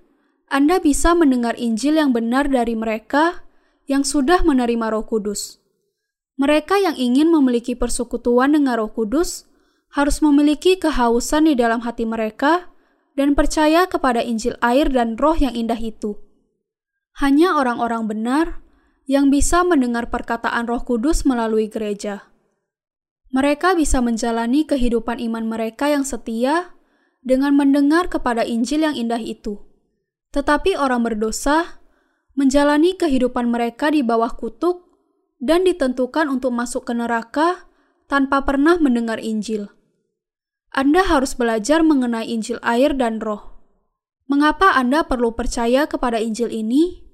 anda 0.55 0.79
bisa 0.79 1.17
mendengar 1.17 1.57
Injil 1.57 1.97
yang 1.99 2.12
benar 2.12 2.47
dari 2.47 2.76
mereka 2.76 3.43
yang 3.88 4.05
sudah 4.05 4.45
menerima 4.45 4.93
Roh 4.93 5.03
Kudus. 5.03 5.63
Mereka 6.35 6.83
yang 6.83 6.99
ingin 6.99 7.31
memiliki 7.31 7.79
persekutuan 7.79 8.59
dengan 8.59 8.75
Roh 8.83 8.91
Kudus 8.91 9.47
harus 9.95 10.19
memiliki 10.19 10.75
kehausan 10.75 11.47
di 11.47 11.55
dalam 11.55 11.87
hati 11.87 12.03
mereka 12.03 12.75
dan 13.14 13.38
percaya 13.38 13.87
kepada 13.87 14.19
Injil 14.19 14.59
air 14.59 14.91
dan 14.91 15.14
Roh 15.14 15.38
yang 15.38 15.55
indah 15.55 15.79
itu. 15.79 16.19
Hanya 17.23 17.55
orang-orang 17.55 18.11
benar 18.11 18.47
yang 19.07 19.31
bisa 19.31 19.62
mendengar 19.62 20.11
perkataan 20.11 20.67
Roh 20.67 20.83
Kudus 20.83 21.23
melalui 21.23 21.71
gereja. 21.71 22.26
Mereka 23.31 23.79
bisa 23.79 24.03
menjalani 24.03 24.67
kehidupan 24.67 25.23
iman 25.31 25.47
mereka 25.47 25.87
yang 25.91 26.03
setia 26.03 26.75
dengan 27.23 27.55
mendengar 27.55 28.11
kepada 28.11 28.43
Injil 28.43 28.83
yang 28.83 28.99
indah 28.99 29.23
itu. 29.23 29.62
Tetapi 30.35 30.75
orang 30.75 31.07
berdosa 31.07 31.79
menjalani 32.35 32.99
kehidupan 32.99 33.47
mereka 33.47 33.95
di 33.95 34.03
bawah 34.03 34.35
kutuk 34.35 34.84
dan 35.44 35.68
ditentukan 35.68 36.32
untuk 36.32 36.56
masuk 36.56 36.88
ke 36.88 36.96
neraka 36.96 37.68
tanpa 38.08 38.40
pernah 38.48 38.80
mendengar 38.80 39.20
Injil. 39.20 39.68
Anda 40.72 41.04
harus 41.04 41.36
belajar 41.36 41.84
mengenai 41.84 42.24
Injil 42.32 42.56
air 42.64 42.96
dan 42.96 43.20
roh. 43.20 43.60
Mengapa 44.24 44.72
Anda 44.72 45.04
perlu 45.04 45.36
percaya 45.36 45.84
kepada 45.84 46.16
Injil 46.16 46.48
ini? 46.48 47.04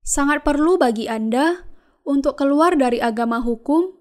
Sangat 0.00 0.40
perlu 0.40 0.80
bagi 0.80 1.04
Anda 1.12 1.68
untuk 2.08 2.40
keluar 2.40 2.72
dari 2.80 3.04
agama 3.04 3.44
hukum 3.44 3.92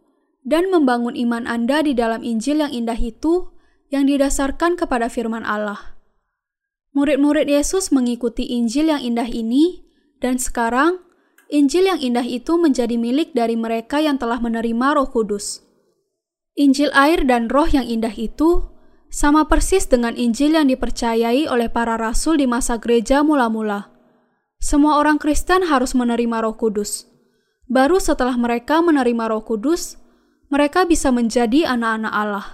dan 0.47 0.71
membangun 0.71 1.19
iman 1.19 1.43
Anda 1.43 1.83
di 1.83 1.91
dalam 1.91 2.23
Injil 2.23 2.63
yang 2.63 2.71
indah 2.71 2.95
itu 2.95 3.51
yang 3.91 4.07
didasarkan 4.07 4.79
kepada 4.79 5.11
firman 5.11 5.43
Allah. 5.43 5.99
Murid-murid 6.95 7.51
Yesus 7.51 7.91
mengikuti 7.91 8.47
Injil 8.47 8.89
yang 8.89 9.03
indah 9.03 9.27
ini, 9.27 9.85
dan 10.23 10.39
sekarang 10.39 11.03
Injil 11.47 11.87
yang 11.87 12.03
indah 12.03 12.27
itu 12.27 12.59
menjadi 12.59 12.99
milik 12.99 13.31
dari 13.31 13.55
mereka 13.55 14.03
yang 14.03 14.19
telah 14.19 14.43
menerima 14.43 14.99
Roh 14.99 15.07
Kudus. 15.07 15.63
Injil 16.59 16.91
air 16.91 17.23
dan 17.23 17.47
Roh 17.47 17.71
yang 17.71 17.87
indah 17.87 18.11
itu 18.11 18.67
sama 19.07 19.47
persis 19.47 19.87
dengan 19.87 20.19
Injil 20.19 20.59
yang 20.59 20.67
dipercayai 20.67 21.47
oleh 21.47 21.71
para 21.71 21.95
rasul 21.95 22.35
di 22.35 22.43
masa 22.43 22.75
gereja 22.75 23.23
mula-mula. 23.23 23.87
Semua 24.59 24.99
orang 24.99 25.15
Kristen 25.15 25.63
harus 25.63 25.95
menerima 25.95 26.43
Roh 26.43 26.59
Kudus. 26.59 27.07
Baru 27.71 28.03
setelah 28.03 28.35
mereka 28.35 28.83
menerima 28.83 29.31
Roh 29.31 29.43
Kudus, 29.47 29.95
mereka 30.51 30.83
bisa 30.83 31.15
menjadi 31.15 31.63
anak-anak 31.63 32.11
Allah. 32.11 32.47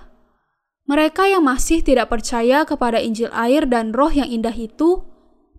Mereka 0.86 1.32
yang 1.32 1.48
masih 1.48 1.80
tidak 1.82 2.12
percaya 2.12 2.68
kepada 2.68 3.00
Injil 3.00 3.32
air 3.32 3.64
dan 3.66 3.96
roh 3.96 4.12
yang 4.12 4.28
indah 4.28 4.54
itu 4.54 5.02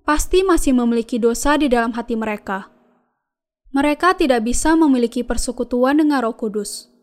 pasti 0.05 0.45
masih 0.45 0.77
memiliki 0.77 1.17
dosa 1.17 1.57
di 1.57 1.67
dalam 1.73 1.97
hati 1.97 2.13
mereka. 2.13 2.74
Mereka 3.75 4.15
tidak 4.15 4.47
bisa 4.47 4.79
memiliki 4.79 5.27
persekutuan 5.27 5.99
dengan 5.99 6.23
Roh 6.23 6.39
Kudus. 6.39 6.95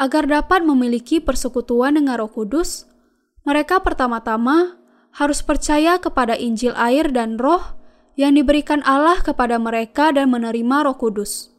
Agar 0.00 0.24
dapat 0.24 0.64
memiliki 0.64 1.20
persekutuan 1.20 2.00
dengan 2.00 2.16
Roh 2.16 2.32
Kudus, 2.32 2.88
mereka 3.44 3.84
pertama-tama 3.84 4.80
harus 5.12 5.44
percaya 5.44 6.00
kepada 6.00 6.40
Injil 6.40 6.72
air 6.72 7.12
dan 7.12 7.36
Roh 7.36 7.76
yang 8.16 8.32
diberikan 8.32 8.80
Allah 8.88 9.20
kepada 9.20 9.60
mereka 9.60 10.08
dan 10.08 10.32
menerima 10.32 10.88
Roh 10.88 10.96
Kudus. 10.96 11.52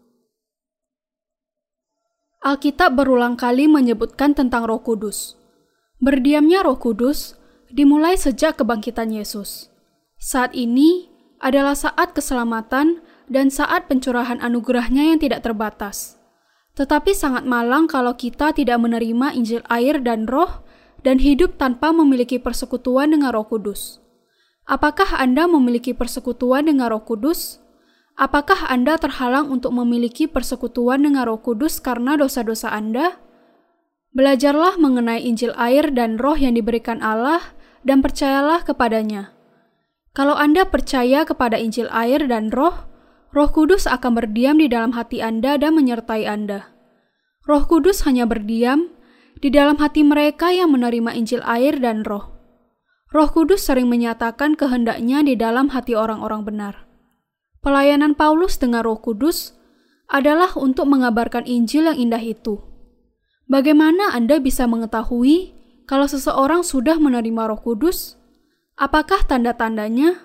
Alkitab 2.42 2.98
berulang 2.98 3.38
kali 3.38 3.70
menyebutkan 3.70 4.34
tentang 4.34 4.66
Roh 4.66 4.82
Kudus. 4.82 5.38
Berdiamnya 6.02 6.66
Roh 6.66 6.82
Kudus 6.82 7.38
dimulai 7.70 8.18
sejak 8.18 8.58
kebangkitan 8.58 9.14
Yesus. 9.14 9.70
Saat 10.18 10.58
ini 10.58 11.14
adalah 11.38 11.78
saat 11.78 12.18
keselamatan 12.18 13.06
dan 13.32 13.48
saat 13.48 13.88
pencurahan 13.88 14.44
anugerahnya 14.44 15.16
yang 15.16 15.20
tidak 15.24 15.48
terbatas. 15.48 16.20
Tetapi 16.76 17.16
sangat 17.16 17.48
malang 17.48 17.88
kalau 17.88 18.16
kita 18.20 18.52
tidak 18.52 18.76
menerima 18.84 19.32
Injil 19.32 19.64
air 19.72 20.04
dan 20.04 20.28
roh 20.28 20.60
dan 21.02 21.24
hidup 21.24 21.56
tanpa 21.56 21.96
memiliki 21.96 22.38
persekutuan 22.38 23.16
dengan 23.16 23.32
roh 23.32 23.48
kudus. 23.48 24.04
Apakah 24.68 25.18
Anda 25.18 25.48
memiliki 25.48 25.96
persekutuan 25.96 26.68
dengan 26.68 26.92
roh 26.92 27.04
kudus? 27.04 27.64
Apakah 28.20 28.68
Anda 28.68 29.00
terhalang 29.00 29.50
untuk 29.50 29.74
memiliki 29.74 30.28
persekutuan 30.28 31.08
dengan 31.08 31.26
roh 31.26 31.40
kudus 31.40 31.80
karena 31.80 32.20
dosa-dosa 32.20 32.70
Anda? 32.70 33.18
Belajarlah 34.12 34.76
mengenai 34.76 35.24
Injil 35.24 35.56
air 35.56 35.88
dan 35.96 36.20
roh 36.20 36.36
yang 36.36 36.60
diberikan 36.60 37.00
Allah 37.00 37.56
dan 37.88 38.04
percayalah 38.04 38.68
kepadanya. 38.68 39.32
Kalau 40.12 40.36
Anda 40.36 40.68
percaya 40.68 41.24
kepada 41.24 41.56
Injil 41.56 41.88
air 41.88 42.28
dan 42.28 42.52
roh, 42.52 42.91
roh 43.32 43.50
kudus 43.52 43.88
akan 43.88 44.16
berdiam 44.16 44.60
di 44.60 44.68
dalam 44.68 44.96
hati 44.96 45.24
Anda 45.24 45.56
dan 45.60 45.76
menyertai 45.76 46.28
Anda. 46.28 46.72
Roh 47.48 47.64
kudus 47.66 48.04
hanya 48.06 48.28
berdiam 48.30 48.92
di 49.42 49.50
dalam 49.50 49.82
hati 49.82 50.06
mereka 50.06 50.54
yang 50.54 50.72
menerima 50.72 51.18
Injil 51.18 51.42
air 51.42 51.82
dan 51.82 52.06
roh. 52.06 52.32
Roh 53.12 53.28
Kudus 53.28 53.68
sering 53.68 53.92
menyatakan 53.92 54.56
kehendaknya 54.56 55.20
di 55.20 55.36
dalam 55.36 55.68
hati 55.76 55.92
orang-orang 55.92 56.48
benar. 56.48 56.88
Pelayanan 57.60 58.16
Paulus 58.16 58.56
dengan 58.56 58.88
Roh 58.88 59.04
Kudus 59.04 59.52
adalah 60.08 60.56
untuk 60.56 60.88
mengabarkan 60.88 61.44
Injil 61.44 61.92
yang 61.92 62.00
indah 62.00 62.24
itu. 62.24 62.64
Bagaimana 63.52 64.16
Anda 64.16 64.40
bisa 64.40 64.64
mengetahui 64.64 65.52
kalau 65.92 66.08
seseorang 66.08 66.64
sudah 66.64 66.96
menerima 67.04 67.52
Roh 67.52 67.60
Kudus? 67.60 68.16
Apakah 68.80 69.28
tanda-tandanya? 69.28 70.16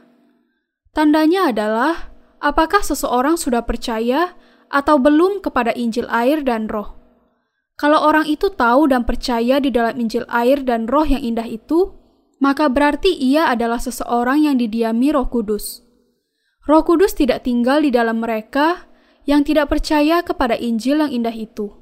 Tandanya 0.95 1.51
adalah 1.51 2.15
apakah 2.43 2.85
seseorang 2.85 3.41
sudah 3.41 3.65
percaya 3.65 4.37
atau 4.71 4.99
belum 4.99 5.41
kepada 5.43 5.73
Injil 5.73 6.07
air 6.11 6.43
dan 6.43 6.67
Roh. 6.67 6.97
Kalau 7.77 8.01
orang 8.01 8.25
itu 8.25 8.49
tahu 8.49 8.89
dan 8.89 9.05
percaya 9.05 9.61
di 9.61 9.69
dalam 9.69 10.01
Injil 10.01 10.25
air 10.33 10.65
dan 10.65 10.89
Roh 10.89 11.05
yang 11.05 11.21
indah 11.21 11.45
itu, 11.45 11.93
maka 12.41 12.69
berarti 12.69 13.13
ia 13.13 13.49
adalah 13.49 13.81
seseorang 13.81 14.49
yang 14.49 14.57
didiami 14.57 15.13
Roh 15.13 15.29
Kudus. 15.29 15.85
Roh 16.65 16.83
Kudus 16.83 17.15
tidak 17.15 17.45
tinggal 17.45 17.85
di 17.85 17.93
dalam 17.93 18.21
mereka 18.25 18.89
yang 19.29 19.45
tidak 19.45 19.73
percaya 19.73 20.25
kepada 20.25 20.57
Injil 20.57 21.05
yang 21.05 21.13
indah 21.13 21.35
itu. 21.35 21.73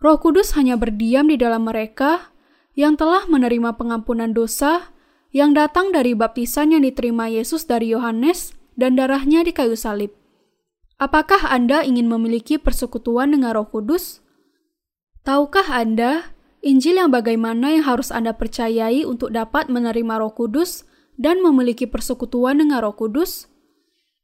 Roh 0.00 0.18
Kudus 0.20 0.52
hanya 0.56 0.76
berdiam 0.76 1.28
di 1.28 1.40
dalam 1.40 1.64
mereka 1.64 2.32
yang 2.76 3.00
telah 3.00 3.24
menerima 3.24 3.76
pengampunan 3.80 4.36
dosa 4.36 4.92
yang 5.32 5.52
datang 5.52 5.92
dari 5.92 6.12
baptisan 6.12 6.72
yang 6.76 6.84
diterima 6.84 7.28
Yesus 7.28 7.68
dari 7.68 7.92
Yohanes 7.92 8.55
dan 8.76 8.94
darahnya 8.94 9.42
di 9.42 9.50
kayu 9.56 9.74
salib. 9.74 10.12
Apakah 10.96 11.48
Anda 11.52 11.84
ingin 11.84 12.08
memiliki 12.08 12.56
persekutuan 12.56 13.32
dengan 13.32 13.52
Roh 13.52 13.68
Kudus? 13.68 14.24
Tahukah 15.24 15.68
Anda 15.68 16.36
Injil 16.64 16.96
yang 16.96 17.12
bagaimana 17.12 17.76
yang 17.76 17.84
harus 17.84 18.08
Anda 18.08 18.32
percayai 18.32 19.04
untuk 19.04 19.32
dapat 19.32 19.68
menerima 19.68 20.20
Roh 20.20 20.32
Kudus 20.32 20.88
dan 21.20 21.44
memiliki 21.44 21.84
persekutuan 21.84 22.60
dengan 22.60 22.80
Roh 22.84 22.96
Kudus? 22.96 23.48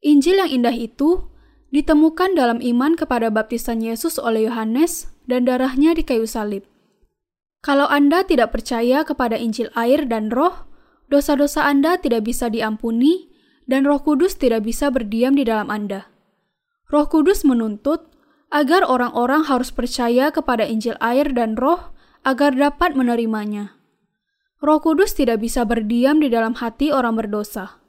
Injil 0.04 0.40
yang 0.40 0.50
indah 0.50 0.74
itu 0.76 1.28
ditemukan 1.72 2.36
dalam 2.36 2.60
iman 2.60 2.94
kepada 2.94 3.32
baptisan 3.32 3.80
Yesus 3.80 4.20
oleh 4.20 4.46
Yohanes 4.46 5.08
dan 5.24 5.48
darahnya 5.48 5.96
di 5.96 6.04
kayu 6.04 6.28
salib. 6.28 6.68
Kalau 7.64 7.88
Anda 7.88 8.26
tidak 8.26 8.52
percaya 8.52 9.06
kepada 9.06 9.38
Injil 9.38 9.72
air 9.78 10.04
dan 10.04 10.28
roh, 10.28 10.68
dosa-dosa 11.08 11.64
Anda 11.64 11.96
tidak 11.96 12.28
bisa 12.28 12.52
diampuni 12.52 13.31
dan 13.66 13.86
roh 13.86 14.02
kudus 14.02 14.34
tidak 14.38 14.66
bisa 14.66 14.90
berdiam 14.90 15.34
di 15.34 15.46
dalam 15.46 15.70
Anda. 15.70 16.10
Roh 16.90 17.06
kudus 17.08 17.46
menuntut 17.46 18.10
agar 18.52 18.84
orang-orang 18.84 19.48
harus 19.48 19.72
percaya 19.72 20.28
kepada 20.28 20.68
Injil 20.68 20.98
air 21.00 21.32
dan 21.32 21.56
roh 21.56 21.94
agar 22.22 22.52
dapat 22.52 22.92
menerimanya. 22.92 23.78
Roh 24.62 24.78
kudus 24.78 25.16
tidak 25.16 25.42
bisa 25.42 25.66
berdiam 25.66 26.22
di 26.22 26.30
dalam 26.30 26.54
hati 26.54 26.92
orang 26.92 27.18
berdosa. 27.18 27.82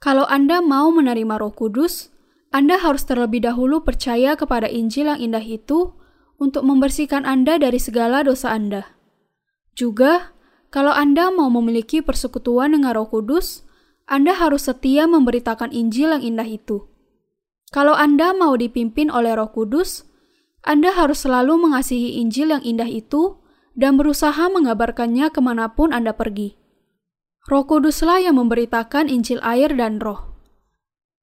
Kalau 0.00 0.26
Anda 0.26 0.64
mau 0.64 0.90
menerima 0.90 1.38
roh 1.38 1.52
kudus, 1.52 2.10
Anda 2.50 2.80
harus 2.80 3.04
terlebih 3.04 3.44
dahulu 3.44 3.84
percaya 3.84 4.34
kepada 4.34 4.66
Injil 4.66 5.12
yang 5.12 5.20
indah 5.20 5.44
itu 5.44 5.94
untuk 6.40 6.64
membersihkan 6.64 7.24
Anda 7.24 7.60
dari 7.60 7.80
segala 7.80 8.24
dosa 8.24 8.52
Anda. 8.52 8.96
Juga, 9.76 10.32
kalau 10.72 10.92
Anda 10.92 11.28
mau 11.32 11.52
memiliki 11.52 12.00
persekutuan 12.00 12.72
dengan 12.72 12.96
Roh 12.96 13.08
Kudus, 13.08 13.65
Anda 14.06 14.38
harus 14.38 14.70
setia 14.70 15.10
memberitakan 15.10 15.74
Injil 15.74 16.14
yang 16.14 16.22
indah 16.22 16.46
itu. 16.46 16.86
Kalau 17.74 17.98
Anda 17.98 18.30
mau 18.30 18.54
dipimpin 18.54 19.10
oleh 19.10 19.34
Roh 19.34 19.50
Kudus, 19.50 20.06
Anda 20.62 20.94
harus 20.94 21.26
selalu 21.26 21.58
mengasihi 21.58 22.22
Injil 22.22 22.54
yang 22.54 22.62
indah 22.62 22.86
itu 22.86 23.42
dan 23.74 23.98
berusaha 23.98 24.46
mengabarkannya 24.46 25.34
ke 25.34 25.42
mana 25.42 25.74
pun 25.74 25.90
Anda 25.90 26.14
pergi. 26.14 26.54
Roh 27.50 27.66
Kuduslah 27.66 28.22
yang 28.22 28.38
memberitakan 28.38 29.10
Injil 29.10 29.42
air 29.42 29.74
dan 29.74 29.98
roh. 29.98 30.38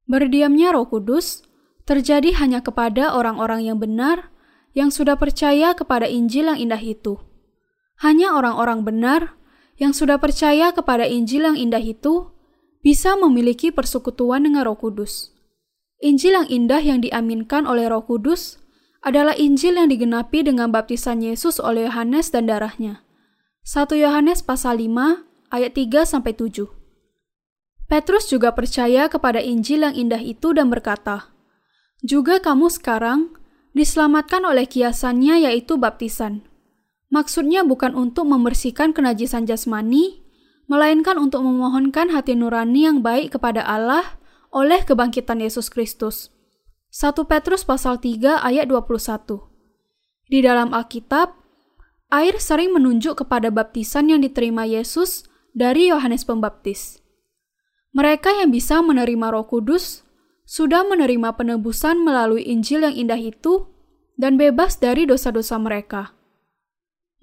Berdiamnya 0.04 0.76
Roh 0.76 0.88
Kudus 0.92 1.48
terjadi 1.88 2.36
hanya 2.36 2.60
kepada 2.60 3.16
orang-orang 3.16 3.64
yang 3.64 3.80
benar 3.80 4.32
yang 4.76 4.92
sudah 4.92 5.16
percaya 5.16 5.72
kepada 5.72 6.08
Injil 6.12 6.52
yang 6.52 6.60
indah 6.60 6.84
itu. 6.84 7.16
Hanya 8.04 8.36
orang-orang 8.36 8.84
benar 8.84 9.40
yang 9.80 9.96
sudah 9.96 10.20
percaya 10.20 10.76
kepada 10.76 11.08
Injil 11.08 11.48
yang 11.48 11.56
indah 11.56 11.80
itu 11.80 12.33
bisa 12.84 13.16
memiliki 13.16 13.72
persekutuan 13.72 14.44
dengan 14.44 14.68
Roh 14.68 14.78
Kudus. 14.78 15.32
Injil 16.04 16.36
yang 16.36 16.48
indah 16.52 16.84
yang 16.84 17.00
diaminkan 17.00 17.64
oleh 17.64 17.88
Roh 17.88 18.04
Kudus 18.04 18.60
adalah 19.00 19.34
Injil 19.40 19.80
yang 19.80 19.88
digenapi 19.88 20.44
dengan 20.44 20.70
baptisan 20.70 21.24
Yesus 21.24 21.64
oleh 21.64 21.88
Yohanes 21.88 22.30
dan 22.30 22.52
darahnya. 22.52 23.08
1 23.64 23.96
Yohanes 23.96 24.44
pasal 24.44 24.84
5 24.84 25.24
ayat 25.48 25.72
3 25.72 26.04
sampai 26.04 26.36
7. 26.36 26.68
Petrus 27.88 28.28
juga 28.28 28.52
percaya 28.52 29.08
kepada 29.08 29.40
Injil 29.40 29.88
yang 29.88 29.96
indah 29.96 30.20
itu 30.20 30.52
dan 30.52 30.68
berkata, 30.68 31.32
"Juga 32.04 32.44
kamu 32.44 32.68
sekarang 32.68 33.32
diselamatkan 33.74 34.46
oleh 34.46 34.70
kiasannya 34.70 35.50
yaitu 35.50 35.76
baptisan. 35.76 36.46
Maksudnya 37.10 37.62
bukan 37.66 37.94
untuk 37.94 38.26
membersihkan 38.26 38.94
kenajisan 38.94 39.46
jasmani, 39.46 40.23
melainkan 40.68 41.20
untuk 41.20 41.44
memohonkan 41.44 42.12
hati 42.12 42.34
nurani 42.38 42.88
yang 42.88 43.00
baik 43.04 43.36
kepada 43.36 43.64
Allah 43.64 44.20
oleh 44.54 44.86
kebangkitan 44.86 45.42
Yesus 45.42 45.68
Kristus. 45.68 46.30
1 46.94 47.26
Petrus 47.26 47.66
pasal 47.66 47.98
3 47.98 48.46
ayat 48.46 48.70
21. 48.70 49.50
Di 50.30 50.40
dalam 50.46 50.72
Alkitab, 50.72 51.34
air 52.14 52.38
sering 52.38 52.70
menunjuk 52.72 53.26
kepada 53.26 53.50
baptisan 53.50 54.14
yang 54.14 54.22
diterima 54.22 54.64
Yesus 54.70 55.26
dari 55.58 55.90
Yohanes 55.90 56.22
Pembaptis. 56.22 57.02
Mereka 57.94 58.42
yang 58.42 58.50
bisa 58.50 58.82
menerima 58.82 59.34
Roh 59.34 59.46
Kudus 59.46 60.02
sudah 60.46 60.86
menerima 60.86 61.38
penebusan 61.38 62.02
melalui 62.02 62.46
Injil 62.46 62.86
yang 62.86 62.94
indah 62.94 63.22
itu 63.22 63.70
dan 64.18 64.38
bebas 64.38 64.78
dari 64.78 65.06
dosa-dosa 65.06 65.58
mereka. 65.62 66.14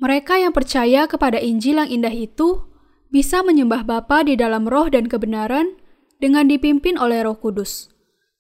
Mereka 0.01 0.41
yang 0.41 0.55
percaya 0.55 1.05
kepada 1.11 1.39
Injil 1.43 1.79
yang 1.83 1.91
indah 1.91 2.15
itu 2.15 2.70
bisa 3.11 3.43
menyembah 3.43 3.83
Bapa 3.83 4.23
di 4.23 4.39
dalam 4.39 4.71
roh 4.71 4.87
dan 4.87 5.11
kebenaran 5.11 5.75
dengan 6.23 6.47
dipimpin 6.47 6.95
oleh 6.95 7.27
Roh 7.27 7.35
Kudus. 7.35 7.91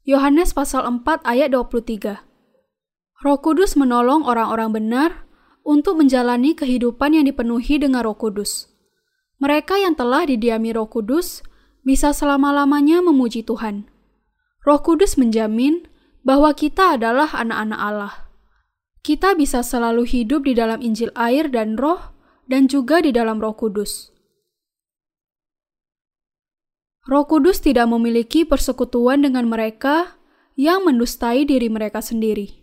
Yohanes 0.06 0.54
pasal 0.54 0.86
4 0.86 1.26
ayat 1.26 1.50
23. 1.50 2.22
Roh 3.20 3.38
Kudus 3.42 3.74
menolong 3.74 4.22
orang-orang 4.22 4.70
benar 4.70 5.10
untuk 5.66 5.98
menjalani 5.98 6.54
kehidupan 6.54 7.18
yang 7.18 7.26
dipenuhi 7.26 7.82
dengan 7.82 8.06
Roh 8.06 8.16
Kudus. 8.16 8.70
Mereka 9.42 9.76
yang 9.82 9.98
telah 9.98 10.24
didiami 10.24 10.70
Roh 10.72 10.88
Kudus 10.88 11.42
bisa 11.82 12.14
selama-lamanya 12.14 13.02
memuji 13.02 13.42
Tuhan. 13.42 13.90
Roh 14.62 14.80
Kudus 14.80 15.18
menjamin 15.18 15.88
bahwa 16.22 16.52
kita 16.52 17.00
adalah 17.00 17.32
anak-anak 17.32 17.80
Allah. 17.80 18.14
Kita 19.00 19.32
bisa 19.32 19.64
selalu 19.64 20.04
hidup 20.04 20.44
di 20.44 20.52
dalam 20.52 20.84
Injil 20.84 21.08
air 21.16 21.48
dan 21.48 21.80
Roh, 21.80 22.12
dan 22.44 22.68
juga 22.68 23.00
di 23.00 23.14
dalam 23.14 23.40
Roh 23.40 23.56
Kudus. 23.56 24.12
Roh 27.10 27.26
Kudus 27.26 27.58
tidak 27.58 27.90
memiliki 27.90 28.46
persekutuan 28.46 29.26
dengan 29.26 29.50
mereka 29.50 30.14
yang 30.54 30.86
mendustai 30.86 31.42
diri 31.42 31.66
mereka 31.66 31.98
sendiri. 31.98 32.62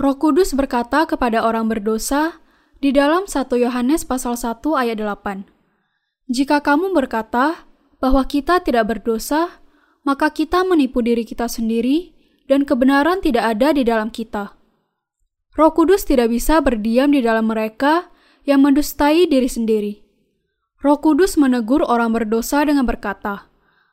Roh 0.00 0.16
Kudus 0.16 0.56
berkata 0.56 1.04
kepada 1.04 1.44
orang 1.44 1.68
berdosa 1.68 2.40
di 2.80 2.96
dalam 2.96 3.28
1 3.28 3.52
Yohanes 3.60 4.08
pasal 4.08 4.40
1 4.40 4.56
ayat 4.72 4.96
8. 4.96 5.44
Jika 6.32 6.64
kamu 6.64 6.96
berkata 6.96 7.68
bahwa 8.00 8.24
kita 8.24 8.64
tidak 8.64 8.88
berdosa, 8.88 9.60
maka 10.00 10.32
kita 10.32 10.64
menipu 10.64 11.04
diri 11.04 11.28
kita 11.28 11.44
sendiri 11.44 12.16
dan 12.48 12.64
kebenaran 12.64 13.20
tidak 13.20 13.52
ada 13.52 13.76
di 13.76 13.84
dalam 13.84 14.08
kita. 14.08 14.56
Roh 15.52 15.76
Kudus 15.76 16.08
tidak 16.08 16.32
bisa 16.32 16.56
berdiam 16.64 17.12
di 17.12 17.20
dalam 17.20 17.52
mereka 17.52 18.08
yang 18.48 18.64
mendustai 18.64 19.28
diri 19.28 19.46
sendiri. 19.52 20.01
Roh 20.82 20.98
Kudus 20.98 21.38
menegur 21.38 21.86
orang 21.86 22.10
berdosa 22.10 22.66
dengan 22.66 22.84
berkata, 22.84 23.46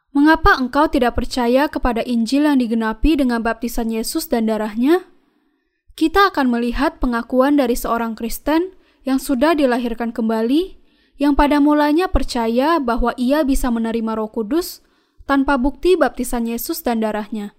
Mengapa 0.10 0.58
engkau 0.58 0.90
tidak 0.90 1.22
percaya 1.22 1.70
kepada 1.70 2.02
Injil 2.02 2.50
yang 2.50 2.58
digenapi 2.58 3.14
dengan 3.14 3.46
baptisan 3.46 3.94
Yesus 3.94 4.26
dan 4.26 4.50
darahnya? 4.50 5.06
kita 6.00 6.32
akan 6.32 6.48
melihat 6.48 6.96
pengakuan 7.04 7.60
dari 7.60 7.76
seorang 7.76 8.16
Kristen 8.16 8.72
yang 9.04 9.20
sudah 9.20 9.52
dilahirkan 9.52 10.16
kembali, 10.16 10.80
yang 11.20 11.36
pada 11.36 11.60
mulanya 11.60 12.08
percaya 12.08 12.80
bahwa 12.80 13.12
ia 13.20 13.44
bisa 13.44 13.68
menerima 13.68 14.16
Roh 14.16 14.32
Kudus 14.32 14.80
tanpa 15.28 15.60
bukti 15.60 16.00
baptisan 16.00 16.48
Yesus 16.48 16.80
dan 16.88 17.04
darahnya. 17.04 17.52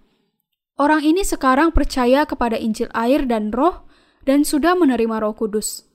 Orang 0.73 1.05
ini 1.05 1.21
sekarang 1.21 1.69
percaya 1.69 2.25
kepada 2.25 2.57
Injil 2.57 2.89
air 2.97 3.29
dan 3.29 3.53
Roh 3.53 3.85
dan 4.25 4.41
sudah 4.41 4.73
menerima 4.73 5.21
Roh 5.21 5.37
Kudus. 5.37 5.85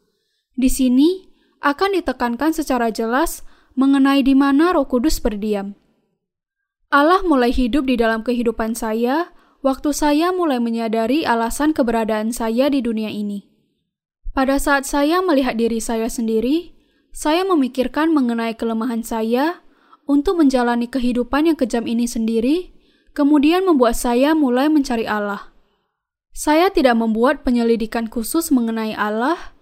Di 0.54 0.70
sini 0.70 1.25
akan 1.60 2.00
ditekankan 2.00 2.52
secara 2.52 2.92
jelas 2.92 3.46
mengenai 3.76 4.24
di 4.24 4.32
mana 4.32 4.72
Roh 4.72 4.88
Kudus 4.88 5.20
berdiam. 5.20 5.76
Allah 6.88 7.20
mulai 7.26 7.52
hidup 7.52 7.90
di 7.90 7.98
dalam 7.98 8.24
kehidupan 8.24 8.72
saya 8.78 9.34
waktu 9.60 9.90
saya 9.90 10.30
mulai 10.30 10.62
menyadari 10.62 11.26
alasan 11.26 11.74
keberadaan 11.74 12.30
saya 12.30 12.70
di 12.70 12.78
dunia 12.80 13.10
ini. 13.10 13.50
Pada 14.36 14.60
saat 14.60 14.84
saya 14.84 15.24
melihat 15.24 15.56
diri 15.56 15.80
saya 15.80 16.06
sendiri, 16.12 16.76
saya 17.16 17.42
memikirkan 17.48 18.12
mengenai 18.12 18.52
kelemahan 18.52 19.00
saya 19.00 19.64
untuk 20.04 20.38
menjalani 20.38 20.86
kehidupan 20.86 21.50
yang 21.50 21.58
kejam 21.58 21.88
ini 21.88 22.04
sendiri, 22.04 22.76
kemudian 23.16 23.64
membuat 23.64 23.96
saya 23.96 24.36
mulai 24.36 24.68
mencari 24.68 25.08
Allah. 25.08 25.50
Saya 26.36 26.68
tidak 26.68 27.00
membuat 27.00 27.42
penyelidikan 27.42 28.12
khusus 28.12 28.52
mengenai 28.52 28.92
Allah, 28.92 29.55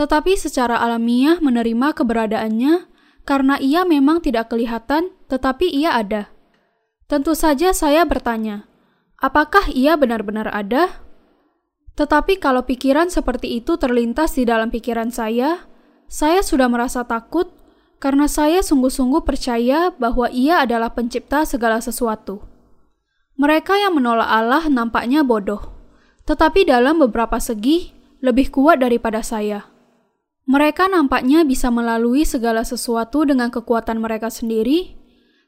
tetapi 0.00 0.32
secara 0.40 0.80
alamiah 0.80 1.36
menerima 1.44 1.92
keberadaannya 1.92 2.88
karena 3.28 3.60
ia 3.60 3.84
memang 3.84 4.24
tidak 4.24 4.48
kelihatan, 4.48 5.12
tetapi 5.28 5.68
ia 5.68 5.92
ada. 5.92 6.32
Tentu 7.04 7.36
saja 7.36 7.76
saya 7.76 8.08
bertanya, 8.08 8.64
Apakah 9.20 9.68
ia 9.68 10.00
benar-benar 10.00 10.48
ada? 10.48 11.04
Tetapi 11.92 12.40
kalau 12.40 12.64
pikiran 12.64 13.12
seperti 13.12 13.60
itu 13.60 13.76
terlintas 13.76 14.32
di 14.32 14.48
dalam 14.48 14.72
pikiran 14.72 15.12
saya, 15.12 15.68
saya 16.08 16.40
sudah 16.40 16.72
merasa 16.72 17.04
takut 17.04 17.52
karena 18.00 18.24
saya 18.24 18.64
sungguh-sungguh 18.64 19.20
percaya 19.28 19.92
bahwa 19.92 20.32
Ia 20.32 20.64
adalah 20.64 20.96
Pencipta 20.96 21.44
segala 21.44 21.84
sesuatu. 21.84 22.40
Mereka 23.36 23.76
yang 23.76 24.00
menolak 24.00 24.26
Allah 24.26 24.64
nampaknya 24.72 25.20
bodoh, 25.20 25.60
tetapi 26.24 26.64
dalam 26.64 26.96
beberapa 27.04 27.36
segi 27.36 27.92
lebih 28.24 28.48
kuat 28.48 28.80
daripada 28.80 29.20
saya. 29.20 29.69
Mereka 30.48 30.88
nampaknya 30.88 31.44
bisa 31.44 31.68
melalui 31.68 32.24
segala 32.24 32.64
sesuatu 32.64 33.28
dengan 33.28 33.52
kekuatan 33.52 34.00
mereka 34.00 34.32
sendiri, 34.32 34.96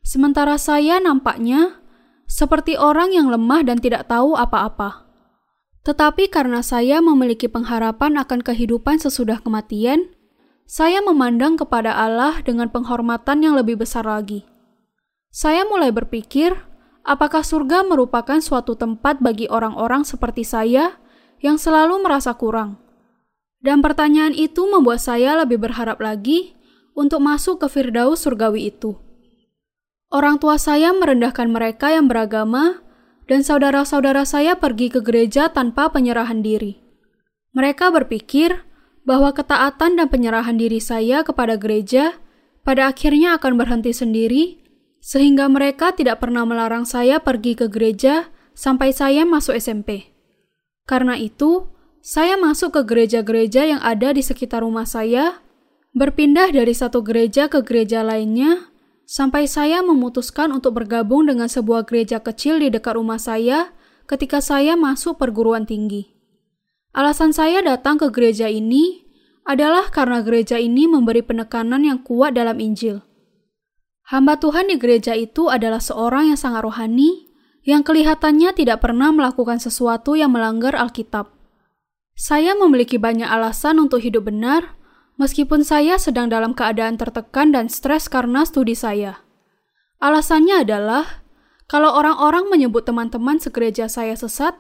sementara 0.04 0.60
saya 0.60 1.00
nampaknya 1.00 1.80
seperti 2.28 2.80
orang 2.80 3.12
yang 3.12 3.28
lemah 3.28 3.64
dan 3.64 3.80
tidak 3.80 4.08
tahu 4.08 4.36
apa-apa. 4.36 5.04
Tetapi 5.82 6.30
karena 6.30 6.62
saya 6.62 7.02
memiliki 7.02 7.50
pengharapan 7.50 8.14
akan 8.20 8.40
kehidupan 8.40 9.02
sesudah 9.02 9.42
kematian, 9.42 10.14
saya 10.62 11.02
memandang 11.02 11.58
kepada 11.58 11.92
Allah 11.92 12.38
dengan 12.40 12.70
penghormatan 12.70 13.42
yang 13.42 13.58
lebih 13.58 13.82
besar 13.82 14.06
lagi. 14.06 14.46
Saya 15.34 15.66
mulai 15.66 15.90
berpikir, 15.90 16.54
apakah 17.02 17.42
surga 17.42 17.82
merupakan 17.82 18.38
suatu 18.38 18.78
tempat 18.78 19.18
bagi 19.18 19.50
orang-orang 19.50 20.06
seperti 20.06 20.46
saya 20.46 20.96
yang 21.42 21.58
selalu 21.58 21.98
merasa 22.00 22.30
kurang? 22.38 22.78
Dan 23.62 23.78
pertanyaan 23.78 24.34
itu 24.34 24.66
membuat 24.66 24.98
saya 24.98 25.38
lebih 25.38 25.62
berharap 25.62 26.02
lagi 26.02 26.58
untuk 26.98 27.22
masuk 27.22 27.62
ke 27.62 27.70
Firdaus 27.70 28.26
surgawi 28.26 28.74
itu. 28.74 28.98
Orang 30.12 30.36
tua 30.42 30.60
saya 30.60 30.92
merendahkan 30.92 31.48
mereka 31.48 31.88
yang 31.94 32.10
beragama, 32.10 32.84
dan 33.30 33.40
saudara-saudara 33.40 34.28
saya 34.28 34.58
pergi 34.60 34.92
ke 34.92 35.00
gereja 35.00 35.48
tanpa 35.48 35.88
penyerahan 35.88 36.44
diri. 36.44 36.82
Mereka 37.56 37.88
berpikir 37.88 38.60
bahwa 39.08 39.32
ketaatan 39.32 39.96
dan 39.96 40.06
penyerahan 40.12 40.60
diri 40.60 40.84
saya 40.84 41.24
kepada 41.24 41.56
gereja 41.56 42.18
pada 42.60 42.92
akhirnya 42.92 43.40
akan 43.40 43.56
berhenti 43.56 43.96
sendiri, 43.96 44.60
sehingga 45.00 45.48
mereka 45.48 45.96
tidak 45.96 46.20
pernah 46.20 46.44
melarang 46.44 46.84
saya 46.84 47.18
pergi 47.18 47.56
ke 47.56 47.66
gereja 47.72 48.28
sampai 48.52 48.92
saya 48.92 49.24
masuk 49.24 49.56
SMP. 49.56 50.12
Karena 50.84 51.16
itu, 51.16 51.71
saya 52.02 52.34
masuk 52.34 52.74
ke 52.74 52.82
gereja-gereja 52.82 53.62
yang 53.62 53.78
ada 53.78 54.10
di 54.10 54.26
sekitar 54.26 54.66
rumah 54.66 54.82
saya, 54.82 55.38
berpindah 55.94 56.50
dari 56.50 56.74
satu 56.74 56.98
gereja 57.06 57.46
ke 57.46 57.62
gereja 57.62 58.02
lainnya, 58.02 58.74
sampai 59.06 59.46
saya 59.46 59.86
memutuskan 59.86 60.50
untuk 60.50 60.82
bergabung 60.82 61.30
dengan 61.30 61.46
sebuah 61.46 61.86
gereja 61.86 62.18
kecil 62.18 62.58
di 62.58 62.74
dekat 62.74 62.98
rumah 62.98 63.22
saya 63.22 63.70
ketika 64.10 64.42
saya 64.42 64.74
masuk 64.74 65.14
perguruan 65.14 65.62
tinggi. 65.62 66.10
Alasan 66.90 67.30
saya 67.30 67.62
datang 67.62 68.02
ke 68.02 68.10
gereja 68.10 68.50
ini 68.50 69.06
adalah 69.46 69.86
karena 69.94 70.26
gereja 70.26 70.58
ini 70.58 70.90
memberi 70.90 71.22
penekanan 71.22 71.86
yang 71.86 72.02
kuat 72.02 72.34
dalam 72.34 72.58
Injil. 72.58 72.98
Hamba 74.10 74.42
Tuhan 74.42 74.68
di 74.68 74.76
gereja 74.76 75.14
itu 75.14 75.46
adalah 75.46 75.78
seorang 75.78 76.34
yang 76.34 76.40
sangat 76.40 76.66
rohani, 76.66 77.30
yang 77.62 77.86
kelihatannya 77.86 78.50
tidak 78.58 78.82
pernah 78.82 79.14
melakukan 79.14 79.62
sesuatu 79.62 80.18
yang 80.18 80.34
melanggar 80.34 80.74
Alkitab. 80.74 81.41
Saya 82.12 82.52
memiliki 82.54 83.00
banyak 83.00 83.26
alasan 83.26 83.80
untuk 83.80 84.04
hidup 84.04 84.28
benar, 84.28 84.76
meskipun 85.16 85.64
saya 85.64 85.96
sedang 85.96 86.28
dalam 86.28 86.52
keadaan 86.52 87.00
tertekan 87.00 87.52
dan 87.52 87.72
stres 87.72 88.06
karena 88.08 88.44
studi 88.44 88.76
saya. 88.76 89.24
Alasannya 90.02 90.66
adalah, 90.66 91.24
kalau 91.70 91.94
orang-orang 91.94 92.52
menyebut 92.52 92.84
teman-teman 92.84 93.40
segereja 93.40 93.88
saya 93.88 94.12
sesat, 94.12 94.58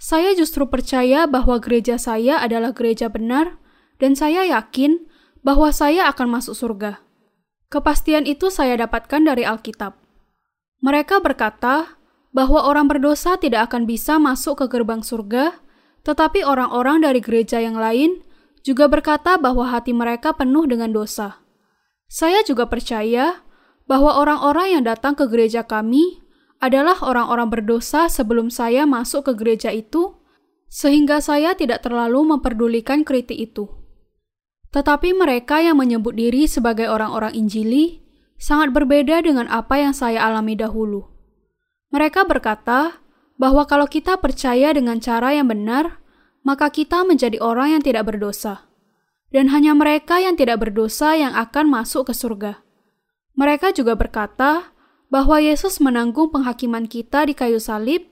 saya 0.00 0.32
justru 0.32 0.64
percaya 0.68 1.28
bahwa 1.28 1.60
gereja 1.60 2.00
saya 2.00 2.40
adalah 2.40 2.72
gereja 2.72 3.12
benar, 3.12 3.60
dan 4.00 4.16
saya 4.16 4.48
yakin 4.48 5.08
bahwa 5.44 5.72
saya 5.72 6.08
akan 6.08 6.40
masuk 6.40 6.56
surga. 6.56 7.00
Kepastian 7.70 8.26
itu 8.26 8.50
saya 8.50 8.74
dapatkan 8.80 9.22
dari 9.22 9.46
Alkitab. 9.46 9.94
Mereka 10.80 11.20
berkata 11.20 12.00
bahwa 12.32 12.64
orang 12.64 12.88
berdosa 12.88 13.36
tidak 13.36 13.70
akan 13.70 13.84
bisa 13.84 14.16
masuk 14.16 14.64
ke 14.64 14.66
gerbang 14.72 15.04
surga, 15.04 15.60
tetapi 16.04 16.44
orang-orang 16.44 17.04
dari 17.04 17.20
gereja 17.20 17.60
yang 17.60 17.76
lain 17.76 18.24
juga 18.60 18.88
berkata 18.88 19.40
bahwa 19.40 19.68
hati 19.68 19.96
mereka 19.96 20.36
penuh 20.36 20.68
dengan 20.68 20.92
dosa. 20.92 21.40
Saya 22.10 22.42
juga 22.44 22.66
percaya 22.68 23.44
bahwa 23.88 24.18
orang-orang 24.18 24.78
yang 24.78 24.82
datang 24.84 25.16
ke 25.16 25.26
gereja 25.26 25.64
kami 25.64 26.20
adalah 26.60 27.00
orang-orang 27.00 27.48
berdosa 27.48 28.06
sebelum 28.12 28.52
saya 28.52 28.84
masuk 28.84 29.32
ke 29.32 29.32
gereja 29.34 29.72
itu, 29.72 30.20
sehingga 30.68 31.24
saya 31.24 31.56
tidak 31.56 31.82
terlalu 31.82 32.36
memperdulikan 32.36 33.02
kritik 33.02 33.40
itu. 33.40 33.66
Tetapi 34.70 35.16
mereka 35.16 35.58
yang 35.58 35.80
menyebut 35.80 36.14
diri 36.14 36.46
sebagai 36.46 36.86
orang-orang 36.86 37.34
Injili 37.34 38.04
sangat 38.38 38.70
berbeda 38.70 39.24
dengan 39.24 39.50
apa 39.50 39.82
yang 39.82 39.90
saya 39.96 40.22
alami 40.22 40.54
dahulu. 40.54 41.10
Mereka 41.90 42.22
berkata 42.28 42.99
bahwa 43.40 43.64
kalau 43.64 43.88
kita 43.88 44.20
percaya 44.20 44.76
dengan 44.76 45.00
cara 45.00 45.32
yang 45.32 45.48
benar, 45.48 45.96
maka 46.44 46.68
kita 46.68 47.08
menjadi 47.08 47.40
orang 47.40 47.80
yang 47.80 47.82
tidak 47.82 48.04
berdosa. 48.12 48.68
Dan 49.32 49.48
hanya 49.48 49.72
mereka 49.72 50.20
yang 50.20 50.36
tidak 50.36 50.60
berdosa 50.60 51.16
yang 51.16 51.32
akan 51.32 51.72
masuk 51.72 52.12
ke 52.12 52.14
surga. 52.14 52.60
Mereka 53.40 53.72
juga 53.72 53.96
berkata 53.96 54.76
bahwa 55.08 55.40
Yesus 55.40 55.80
menanggung 55.80 56.28
penghakiman 56.28 56.84
kita 56.84 57.24
di 57.24 57.32
kayu 57.32 57.56
salib, 57.56 58.04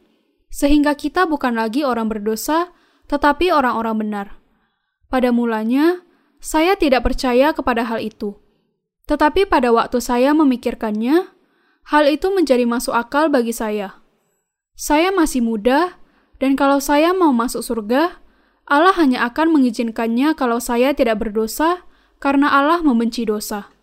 sehingga 0.48 0.96
kita 0.96 1.28
bukan 1.28 1.60
lagi 1.60 1.84
orang 1.84 2.08
berdosa, 2.08 2.72
tetapi 3.12 3.52
orang-orang 3.52 4.00
benar. 4.00 4.26
Pada 5.12 5.28
mulanya, 5.28 6.00
saya 6.40 6.72
tidak 6.72 7.04
percaya 7.04 7.52
kepada 7.52 7.84
hal 7.84 8.00
itu. 8.00 8.40
Tetapi 9.04 9.44
pada 9.44 9.68
waktu 9.76 10.00
saya 10.00 10.32
memikirkannya, 10.32 11.28
hal 11.92 12.04
itu 12.08 12.32
menjadi 12.32 12.64
masuk 12.64 12.96
akal 12.96 13.28
bagi 13.28 13.52
saya. 13.52 14.07
Saya 14.78 15.10
masih 15.10 15.42
muda, 15.42 15.98
dan 16.38 16.54
kalau 16.54 16.78
saya 16.78 17.10
mau 17.10 17.34
masuk 17.34 17.66
surga, 17.66 18.22
Allah 18.62 18.94
hanya 18.94 19.26
akan 19.26 19.58
mengizinkannya 19.58 20.38
kalau 20.38 20.62
saya 20.62 20.94
tidak 20.94 21.18
berdosa 21.18 21.82
karena 22.22 22.46
Allah 22.46 22.78
membenci 22.86 23.26
dosa. 23.26 23.74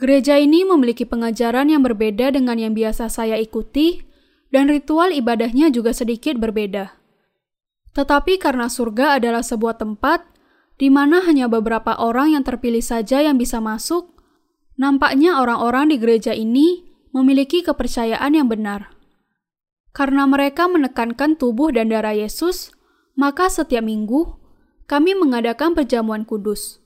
Gereja 0.00 0.40
ini 0.40 0.64
memiliki 0.64 1.04
pengajaran 1.04 1.68
yang 1.68 1.84
berbeda 1.84 2.32
dengan 2.32 2.56
yang 2.56 2.72
biasa 2.72 3.12
saya 3.12 3.36
ikuti, 3.36 4.00
dan 4.48 4.72
ritual 4.72 5.12
ibadahnya 5.12 5.68
juga 5.68 5.92
sedikit 5.92 6.40
berbeda. 6.40 6.96
Tetapi 7.92 8.40
karena 8.40 8.72
surga 8.72 9.20
adalah 9.20 9.44
sebuah 9.44 9.76
tempat 9.76 10.24
di 10.80 10.88
mana 10.88 11.20
hanya 11.28 11.52
beberapa 11.52 11.92
orang 12.00 12.32
yang 12.32 12.48
terpilih 12.48 12.80
saja 12.80 13.20
yang 13.20 13.36
bisa 13.36 13.60
masuk, 13.60 14.08
nampaknya 14.80 15.36
orang-orang 15.36 15.92
di 15.92 16.00
gereja 16.00 16.32
ini 16.32 16.88
memiliki 17.12 17.60
kepercayaan 17.60 18.32
yang 18.32 18.48
benar. 18.48 18.97
Karena 19.98 20.30
mereka 20.30 20.70
menekankan 20.70 21.34
tubuh 21.34 21.74
dan 21.74 21.90
darah 21.90 22.14
Yesus, 22.14 22.70
maka 23.18 23.50
setiap 23.50 23.82
minggu 23.82 24.38
kami 24.86 25.18
mengadakan 25.18 25.74
perjamuan 25.74 26.22
kudus. 26.22 26.78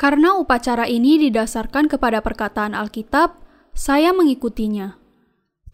Karena 0.00 0.32
upacara 0.32 0.88
ini 0.88 1.20
didasarkan 1.28 1.92
kepada 1.92 2.24
perkataan 2.24 2.72
Alkitab, 2.72 3.36
saya 3.76 4.16
mengikutinya. 4.16 4.96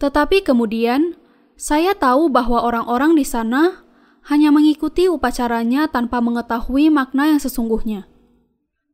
Tetapi 0.02 0.42
kemudian, 0.42 1.14
saya 1.54 1.94
tahu 1.94 2.26
bahwa 2.26 2.66
orang-orang 2.66 3.14
di 3.14 3.22
sana 3.22 3.86
hanya 4.26 4.50
mengikuti 4.50 5.06
upacaranya 5.06 5.86
tanpa 5.86 6.18
mengetahui 6.18 6.90
makna 6.90 7.30
yang 7.30 7.38
sesungguhnya. 7.38 8.10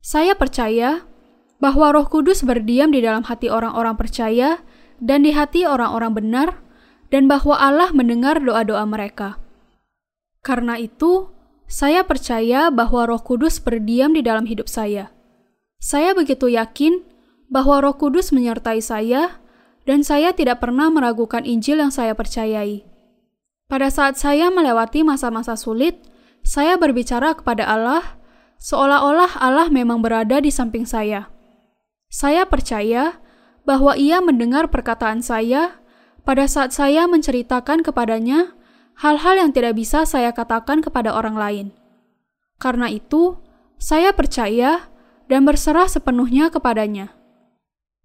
Saya 0.04 0.36
percaya 0.36 1.08
bahwa 1.64 1.96
Roh 1.96 2.12
Kudus 2.12 2.44
berdiam 2.44 2.92
di 2.92 3.00
dalam 3.00 3.24
hati 3.24 3.48
orang-orang 3.48 3.96
percaya 3.96 4.60
dan 5.00 5.24
di 5.24 5.32
hati 5.32 5.64
orang-orang 5.64 6.12
benar, 6.12 6.60
dan 7.10 7.26
bahwa 7.26 7.58
Allah 7.58 7.90
mendengar 7.90 8.38
doa-doa 8.38 8.86
mereka. 8.86 9.42
Karena 10.40 10.78
itu, 10.80 11.28
saya 11.70 12.02
percaya 12.02 12.72
bahwa 12.72 13.06
Roh 13.06 13.22
Kudus 13.22 13.62
berdiam 13.62 14.14
di 14.14 14.24
dalam 14.24 14.46
hidup 14.46 14.66
saya. 14.66 15.12
Saya 15.78 16.16
begitu 16.16 16.50
yakin 16.50 17.02
bahwa 17.50 17.82
Roh 17.82 17.98
Kudus 17.98 18.30
menyertai 18.30 18.80
saya, 18.80 19.42
dan 19.84 20.06
saya 20.06 20.30
tidak 20.30 20.62
pernah 20.62 20.86
meragukan 20.88 21.42
Injil 21.42 21.82
yang 21.82 21.90
saya 21.90 22.14
percayai. 22.14 22.86
Pada 23.66 23.90
saat 23.90 24.18
saya 24.18 24.50
melewati 24.50 25.02
masa-masa 25.02 25.54
sulit, 25.58 25.98
saya 26.46 26.78
berbicara 26.78 27.34
kepada 27.38 27.66
Allah 27.66 28.18
seolah-olah 28.60 29.40
Allah 29.40 29.68
memang 29.72 30.04
berada 30.04 30.38
di 30.38 30.52
samping 30.52 30.84
saya. 30.84 31.30
Saya 32.10 32.44
percaya 32.44 33.18
bahwa 33.64 33.94
Ia 33.94 34.18
mendengar 34.20 34.68
perkataan 34.68 35.22
saya 35.22 35.79
pada 36.30 36.46
saat 36.46 36.70
saya 36.70 37.10
menceritakan 37.10 37.82
kepadanya 37.82 38.54
hal-hal 39.02 39.34
yang 39.34 39.50
tidak 39.50 39.74
bisa 39.74 40.06
saya 40.06 40.30
katakan 40.30 40.78
kepada 40.78 41.10
orang 41.10 41.34
lain. 41.34 41.66
Karena 42.62 42.86
itu, 42.86 43.34
saya 43.82 44.14
percaya 44.14 44.94
dan 45.26 45.42
berserah 45.42 45.90
sepenuhnya 45.90 46.54
kepadanya. 46.54 47.10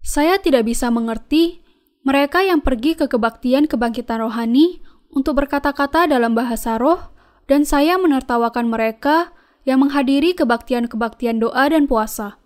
Saya 0.02 0.42
tidak 0.42 0.66
bisa 0.66 0.90
mengerti 0.90 1.62
mereka 2.02 2.42
yang 2.42 2.66
pergi 2.66 2.98
ke 2.98 3.06
kebaktian 3.06 3.70
kebangkitan 3.70 4.18
rohani 4.18 4.82
untuk 5.14 5.38
berkata-kata 5.38 6.10
dalam 6.10 6.34
bahasa 6.34 6.82
roh, 6.82 7.14
dan 7.46 7.62
saya 7.62 7.94
menertawakan 7.94 8.66
mereka 8.66 9.30
yang 9.62 9.86
menghadiri 9.86 10.34
kebaktian-kebaktian 10.34 11.38
doa 11.38 11.70
dan 11.70 11.86
puasa. 11.86 12.42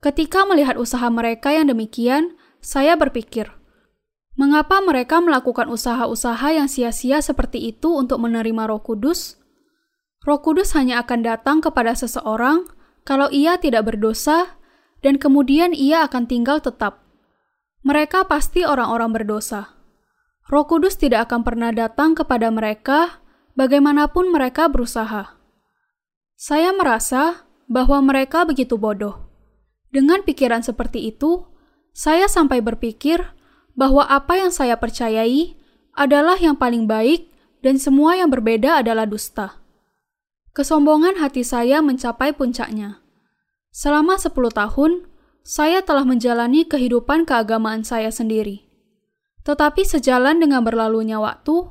Ketika 0.00 0.48
melihat 0.48 0.80
usaha 0.80 1.04
mereka 1.12 1.52
yang 1.52 1.68
demikian, 1.68 2.40
saya 2.64 2.96
berpikir, 2.96 3.52
mengapa 4.34 4.82
mereka 4.82 5.22
melakukan 5.22 5.70
usaha-usaha 5.70 6.50
yang 6.54 6.66
sia-sia 6.66 7.22
seperti 7.22 7.70
itu 7.70 7.94
untuk 7.94 8.22
menerima 8.22 8.66
Roh 8.70 8.82
Kudus? 8.82 9.38
Roh 10.26 10.40
Kudus 10.42 10.74
hanya 10.74 11.02
akan 11.04 11.20
datang 11.22 11.58
kepada 11.62 11.94
seseorang 11.94 12.66
kalau 13.04 13.28
ia 13.28 13.60
tidak 13.60 13.92
berdosa, 13.92 14.56
dan 15.04 15.20
kemudian 15.20 15.76
ia 15.76 16.08
akan 16.08 16.24
tinggal 16.24 16.64
tetap. 16.64 17.04
Mereka 17.84 18.24
pasti 18.24 18.64
orang-orang 18.64 19.12
berdosa. 19.12 19.76
Roh 20.48 20.64
Kudus 20.64 20.96
tidak 20.96 21.28
akan 21.28 21.44
pernah 21.44 21.68
datang 21.68 22.16
kepada 22.16 22.48
mereka, 22.48 23.20
bagaimanapun 23.52 24.32
mereka 24.32 24.72
berusaha. 24.72 25.36
Saya 26.34 26.72
merasa 26.72 27.44
bahwa 27.68 28.00
mereka 28.00 28.48
begitu 28.48 28.80
bodoh. 28.80 29.28
Dengan 29.92 30.24
pikiran 30.24 30.64
seperti 30.64 31.12
itu, 31.12 31.44
saya 31.92 32.26
sampai 32.26 32.64
berpikir 32.64 33.22
bahwa 33.74 34.06
apa 34.06 34.38
yang 34.38 34.54
saya 34.54 34.78
percayai 34.78 35.58
adalah 35.94 36.38
yang 36.38 36.58
paling 36.58 36.86
baik, 36.90 37.30
dan 37.62 37.78
semua 37.78 38.18
yang 38.18 38.28
berbeda 38.28 38.82
adalah 38.82 39.06
dusta. 39.06 39.62
Kesombongan 40.54 41.18
hati 41.18 41.42
saya 41.42 41.82
mencapai 41.82 42.30
puncaknya. 42.36 43.02
Selama 43.74 44.14
10 44.20 44.30
tahun, 44.54 45.10
saya 45.42 45.82
telah 45.82 46.06
menjalani 46.06 46.62
kehidupan 46.64 47.26
keagamaan 47.26 47.82
saya 47.82 48.14
sendiri. 48.14 48.64
Tetapi 49.44 49.82
sejalan 49.82 50.40
dengan 50.40 50.62
berlalunya 50.62 51.18
waktu, 51.18 51.68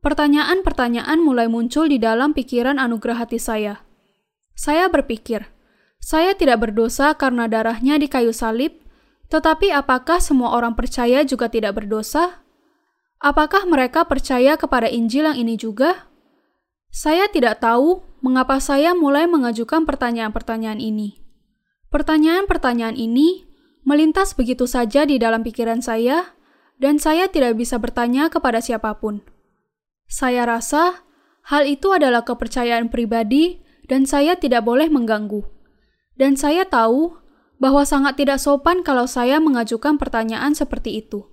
pertanyaan-pertanyaan 0.00 1.20
mulai 1.20 1.50
muncul 1.50 1.90
di 1.90 2.00
dalam 2.00 2.32
pikiran 2.32 2.80
anugerah 2.80 3.26
hati 3.26 3.36
saya. 3.36 3.84
Saya 4.56 4.88
berpikir, 4.88 5.48
saya 6.00 6.32
tidak 6.32 6.64
berdosa 6.64 7.12
karena 7.18 7.44
darahnya 7.44 8.00
di 8.00 8.08
kayu 8.08 8.32
salib, 8.32 8.80
tetapi 9.30 9.70
apakah 9.70 10.18
semua 10.18 10.58
orang 10.58 10.74
percaya 10.74 11.22
juga 11.22 11.46
tidak 11.46 11.78
berdosa? 11.78 12.42
Apakah 13.22 13.62
mereka 13.64 14.02
percaya 14.02 14.58
kepada 14.58 14.90
Injil 14.90 15.30
yang 15.30 15.38
ini 15.38 15.54
juga? 15.54 16.10
Saya 16.90 17.30
tidak 17.30 17.62
tahu 17.62 18.02
mengapa 18.18 18.58
saya 18.58 18.90
mulai 18.92 19.30
mengajukan 19.30 19.86
pertanyaan-pertanyaan 19.86 20.82
ini. 20.82 21.22
Pertanyaan-pertanyaan 21.94 22.98
ini 22.98 23.46
melintas 23.86 24.34
begitu 24.34 24.66
saja 24.66 25.06
di 25.06 25.16
dalam 25.16 25.46
pikiran 25.46 25.78
saya, 25.78 26.34
dan 26.82 26.98
saya 26.98 27.30
tidak 27.30 27.54
bisa 27.54 27.78
bertanya 27.78 28.26
kepada 28.32 28.58
siapa 28.58 28.98
pun. 28.98 29.22
Saya 30.10 30.42
rasa 30.42 31.06
hal 31.46 31.70
itu 31.70 31.94
adalah 31.94 32.26
kepercayaan 32.26 32.90
pribadi, 32.90 33.62
dan 33.86 34.10
saya 34.10 34.34
tidak 34.34 34.66
boleh 34.66 34.90
mengganggu. 34.90 35.46
Dan 36.18 36.34
saya 36.34 36.66
tahu 36.66 37.14
bahwa 37.60 37.84
sangat 37.84 38.16
tidak 38.16 38.40
sopan 38.40 38.80
kalau 38.80 39.04
saya 39.04 39.36
mengajukan 39.36 40.00
pertanyaan 40.00 40.56
seperti 40.56 41.04
itu. 41.04 41.28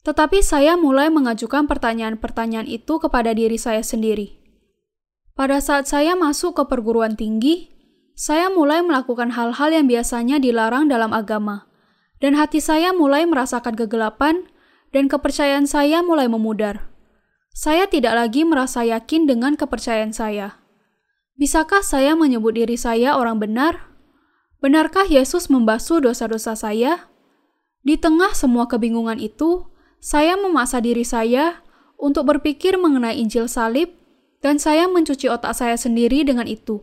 Tetapi 0.00 0.40
saya 0.40 0.80
mulai 0.80 1.12
mengajukan 1.12 1.68
pertanyaan-pertanyaan 1.68 2.64
itu 2.64 2.96
kepada 2.96 3.36
diri 3.36 3.60
saya 3.60 3.84
sendiri. 3.84 4.40
Pada 5.36 5.60
saat 5.60 5.84
saya 5.84 6.16
masuk 6.16 6.56
ke 6.56 6.64
perguruan 6.64 7.20
tinggi, 7.20 7.68
saya 8.16 8.48
mulai 8.48 8.80
melakukan 8.80 9.36
hal-hal 9.36 9.68
yang 9.68 9.84
biasanya 9.84 10.40
dilarang 10.40 10.88
dalam 10.88 11.12
agama, 11.12 11.68
dan 12.20 12.36
hati 12.36 12.64
saya 12.64 12.96
mulai 12.96 13.28
merasakan 13.28 13.76
kegelapan, 13.76 14.48
dan 14.96 15.06
kepercayaan 15.08 15.68
saya 15.68 16.00
mulai 16.00 16.28
memudar. 16.28 16.88
Saya 17.52 17.84
tidak 17.88 18.16
lagi 18.16 18.48
merasa 18.48 18.84
yakin 18.84 19.28
dengan 19.28 19.56
kepercayaan 19.56 20.16
saya. 20.16 20.60
Bisakah 21.36 21.84
saya 21.84 22.16
menyebut 22.16 22.56
diri 22.56 22.76
saya 22.76 23.16
orang 23.16 23.40
benar? 23.40 23.89
Benarkah 24.60 25.08
Yesus 25.08 25.48
membasuh 25.48 26.04
dosa-dosa 26.04 26.52
saya? 26.52 27.08
Di 27.80 27.96
tengah 27.96 28.36
semua 28.36 28.68
kebingungan 28.68 29.16
itu, 29.16 29.64
saya 30.04 30.36
memaksa 30.36 30.84
diri 30.84 31.00
saya 31.00 31.64
untuk 31.96 32.28
berpikir 32.28 32.76
mengenai 32.76 33.16
Injil 33.16 33.48
salib, 33.48 33.96
dan 34.44 34.60
saya 34.60 34.88
mencuci 34.88 35.28
otak 35.28 35.52
saya 35.56 35.76
sendiri 35.80 36.24
dengan 36.24 36.44
itu. 36.44 36.80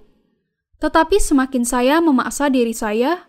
Tetapi 0.78 1.18
semakin 1.18 1.66
saya 1.66 1.98
memaksa 2.02 2.50
diri 2.50 2.74
saya, 2.74 3.26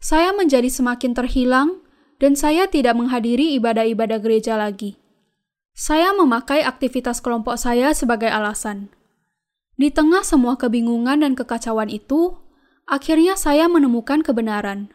saya 0.00 0.32
menjadi 0.32 0.68
semakin 0.68 1.12
terhilang 1.12 1.84
dan 2.20 2.36
saya 2.36 2.68
tidak 2.68 2.96
menghadiri 2.96 3.56
ibadah-ibadah 3.56 4.20
gereja 4.20 4.56
lagi. 4.56 5.00
Saya 5.72 6.12
memakai 6.12 6.60
aktivitas 6.60 7.24
kelompok 7.24 7.56
saya 7.56 7.96
sebagai 7.96 8.28
alasan. 8.28 8.92
Di 9.80 9.88
tengah 9.88 10.20
semua 10.24 10.60
kebingungan 10.60 11.24
dan 11.24 11.32
kekacauan 11.32 11.88
itu, 11.88 12.36
akhirnya 12.90 13.38
saya 13.38 13.70
menemukan 13.70 14.26
kebenaran. 14.26 14.90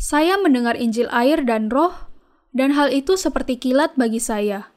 Saya 0.00 0.40
mendengar 0.40 0.74
Injil 0.80 1.06
air 1.12 1.44
dan 1.44 1.68
roh, 1.68 2.08
dan 2.56 2.72
hal 2.72 2.88
itu 2.88 3.20
seperti 3.20 3.60
kilat 3.60 3.94
bagi 3.94 4.18
saya. 4.18 4.72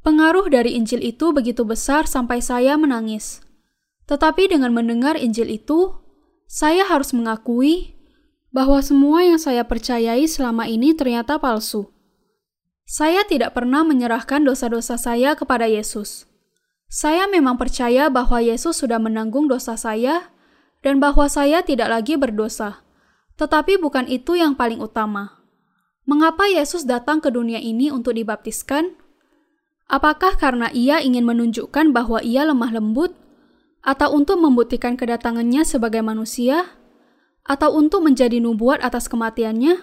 Pengaruh 0.00 0.48
dari 0.48 0.74
Injil 0.80 1.04
itu 1.04 1.36
begitu 1.36 1.62
besar 1.68 2.08
sampai 2.08 2.40
saya 2.40 2.80
menangis. 2.80 3.44
Tetapi 4.08 4.48
dengan 4.48 4.72
mendengar 4.72 5.20
Injil 5.20 5.52
itu, 5.52 6.00
saya 6.48 6.88
harus 6.88 7.12
mengakui 7.12 7.94
bahwa 8.50 8.80
semua 8.82 9.22
yang 9.22 9.38
saya 9.38 9.62
percayai 9.62 10.26
selama 10.26 10.66
ini 10.66 10.96
ternyata 10.96 11.38
palsu. 11.38 11.92
Saya 12.88 13.22
tidak 13.22 13.54
pernah 13.54 13.86
menyerahkan 13.86 14.42
dosa-dosa 14.42 14.98
saya 14.98 15.38
kepada 15.38 15.70
Yesus. 15.70 16.26
Saya 16.90 17.30
memang 17.30 17.54
percaya 17.54 18.10
bahwa 18.10 18.42
Yesus 18.42 18.82
sudah 18.82 18.98
menanggung 18.98 19.46
dosa 19.46 19.78
saya 19.78 20.34
dan 20.80 21.00
bahwa 21.00 21.28
saya 21.28 21.60
tidak 21.64 21.88
lagi 21.92 22.16
berdosa. 22.16 22.84
Tetapi 23.36 23.80
bukan 23.80 24.04
itu 24.08 24.36
yang 24.36 24.56
paling 24.56 24.80
utama. 24.80 25.40
Mengapa 26.04 26.48
Yesus 26.48 26.84
datang 26.84 27.20
ke 27.20 27.32
dunia 27.32 27.60
ini 27.60 27.88
untuk 27.88 28.16
dibaptiskan? 28.16 28.96
Apakah 29.88 30.36
karena 30.36 30.68
ia 30.70 31.00
ingin 31.00 31.26
menunjukkan 31.26 31.92
bahwa 31.92 32.22
ia 32.22 32.46
lemah 32.46 32.72
lembut 32.72 33.12
atau 33.80 34.12
untuk 34.12 34.38
membuktikan 34.38 34.94
kedatangannya 34.94 35.64
sebagai 35.64 36.04
manusia, 36.04 36.80
atau 37.48 37.72
untuk 37.72 38.04
menjadi 38.04 38.38
nubuat 38.38 38.84
atas 38.84 39.08
kematiannya? 39.08 39.80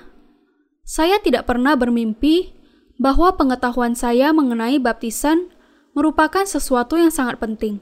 Saya 0.87 1.19
tidak 1.19 1.49
pernah 1.49 1.75
bermimpi 1.75 2.55
bahwa 2.95 3.35
pengetahuan 3.35 3.93
saya 3.93 4.31
mengenai 4.31 4.79
baptisan 4.79 5.51
merupakan 5.91 6.45
sesuatu 6.45 6.95
yang 6.95 7.11
sangat 7.11 7.41
penting. 7.41 7.81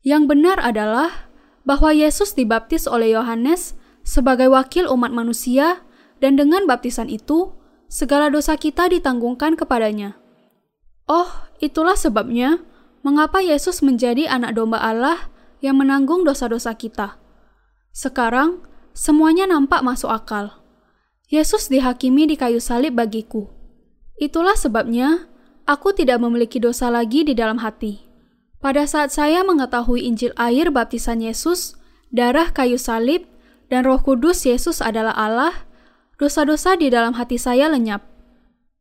Yang 0.00 0.22
benar 0.32 0.58
adalah 0.62 1.28
bahwa 1.64 1.90
Yesus 1.96 2.36
dibaptis 2.36 2.84
oleh 2.84 3.16
Yohanes 3.16 3.76
sebagai 4.04 4.52
wakil 4.52 4.86
umat 4.88 5.10
manusia, 5.10 5.80
dan 6.20 6.36
dengan 6.36 6.68
baptisan 6.68 7.08
itu, 7.08 7.56
segala 7.88 8.28
dosa 8.28 8.54
kita 8.54 8.88
ditanggungkan 8.88 9.56
kepadanya. 9.56 10.16
Oh, 11.08 11.28
itulah 11.60 11.96
sebabnya 11.96 12.60
mengapa 13.04 13.44
Yesus 13.44 13.84
menjadi 13.84 14.28
anak 14.28 14.56
domba 14.56 14.80
Allah 14.80 15.28
yang 15.60 15.80
menanggung 15.80 16.24
dosa-dosa 16.24 16.76
kita. 16.76 17.16
Sekarang, 17.92 18.64
semuanya 18.92 19.48
nampak 19.48 19.84
masuk 19.84 20.12
akal. 20.12 20.64
Yesus 21.28 21.72
dihakimi 21.72 22.28
di 22.28 22.36
kayu 22.36 22.60
salib 22.60 22.96
bagiku. 22.96 23.48
Itulah 24.20 24.54
sebabnya 24.54 25.28
aku 25.64 25.96
tidak 25.96 26.20
memiliki 26.20 26.60
dosa 26.60 26.92
lagi 26.92 27.24
di 27.24 27.32
dalam 27.32 27.60
hati. 27.60 28.13
Pada 28.64 28.88
saat 28.88 29.12
saya 29.12 29.44
mengetahui 29.44 30.08
Injil 30.08 30.32
air 30.40 30.72
baptisan 30.72 31.20
Yesus, 31.20 31.76
darah 32.08 32.48
kayu 32.48 32.80
salib, 32.80 33.28
dan 33.68 33.84
Roh 33.84 34.00
Kudus 34.00 34.48
Yesus 34.48 34.80
adalah 34.80 35.12
Allah, 35.12 35.68
dosa-dosa 36.16 36.72
di 36.72 36.88
dalam 36.88 37.12
hati 37.12 37.36
saya 37.36 37.68
lenyap. 37.68 38.00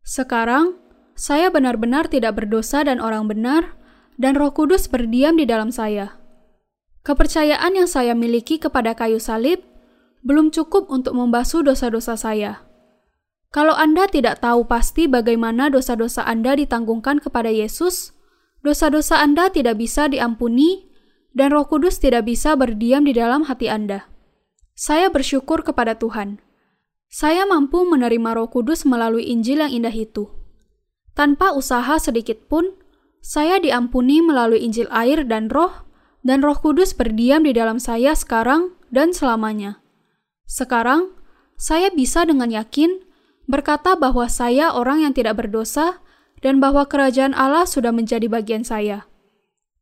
Sekarang, 0.07 0.79
saya 1.19 1.51
benar-benar 1.51 2.07
tidak 2.07 2.39
berdosa 2.39 2.87
dan 2.87 3.03
orang 3.03 3.27
benar, 3.27 3.75
dan 4.15 4.39
Roh 4.39 4.55
Kudus 4.55 4.87
berdiam 4.87 5.35
di 5.35 5.43
dalam 5.43 5.67
saya. 5.67 6.15
Kepercayaan 7.03 7.75
yang 7.75 7.91
saya 7.91 8.15
miliki 8.15 8.63
kepada 8.63 8.95
kayu 8.95 9.19
salib 9.19 9.59
belum 10.23 10.55
cukup 10.55 10.87
untuk 10.87 11.11
membasuh 11.11 11.59
dosa-dosa 11.59 12.15
saya. 12.15 12.63
Kalau 13.51 13.75
Anda 13.75 14.07
tidak 14.07 14.39
tahu 14.39 14.63
pasti 14.63 15.11
bagaimana 15.11 15.67
dosa-dosa 15.67 16.23
Anda 16.23 16.55
ditanggungkan 16.55 17.19
kepada 17.19 17.51
Yesus, 17.51 18.12
dosa-dosa 18.63 19.19
Anda 19.19 19.51
tidak 19.51 19.77
bisa 19.77 20.09
diampuni, 20.09 20.87
dan 21.35 21.51
Roh 21.51 21.67
Kudus 21.67 21.99
tidak 21.99 22.25
bisa 22.31 22.55
berdiam 22.55 23.03
di 23.03 23.13
dalam 23.13 23.45
hati 23.45 23.67
Anda. 23.67 24.07
Saya 24.73 25.11
bersyukur 25.13 25.61
kepada 25.61 25.99
Tuhan. 25.99 26.41
Saya 27.13 27.45
mampu 27.45 27.85
menerima 27.85 28.33
Roh 28.33 28.49
Kudus 28.49 28.89
melalui 28.89 29.29
Injil 29.29 29.61
yang 29.61 29.69
indah 29.69 29.93
itu. 29.93 30.33
Tanpa 31.13 31.53
usaha 31.53 32.01
sedikit 32.01 32.49
pun, 32.49 32.73
saya 33.21 33.61
diampuni 33.61 34.25
melalui 34.25 34.65
Injil 34.65 34.89
air 34.89 35.21
dan 35.21 35.51
Roh, 35.53 35.85
dan 36.25 36.41
Roh 36.41 36.57
Kudus 36.57 36.97
berdiam 36.97 37.45
di 37.45 37.53
dalam 37.53 37.77
saya 37.77 38.17
sekarang 38.17 38.73
dan 38.89 39.13
selamanya. 39.13 39.83
Sekarang, 40.49 41.13
saya 41.53 41.93
bisa 41.93 42.25
dengan 42.25 42.49
yakin 42.49 43.05
berkata 43.45 43.93
bahwa 43.93 44.25
saya 44.25 44.73
orang 44.73 45.05
yang 45.05 45.13
tidak 45.13 45.37
berdosa 45.37 46.01
dan 46.43 46.59
bahwa 46.59 46.83
kerajaan 46.85 47.31
Allah 47.31 47.63
sudah 47.63 47.95
menjadi 47.95 48.27
bagian 48.27 48.67
saya. 48.67 49.07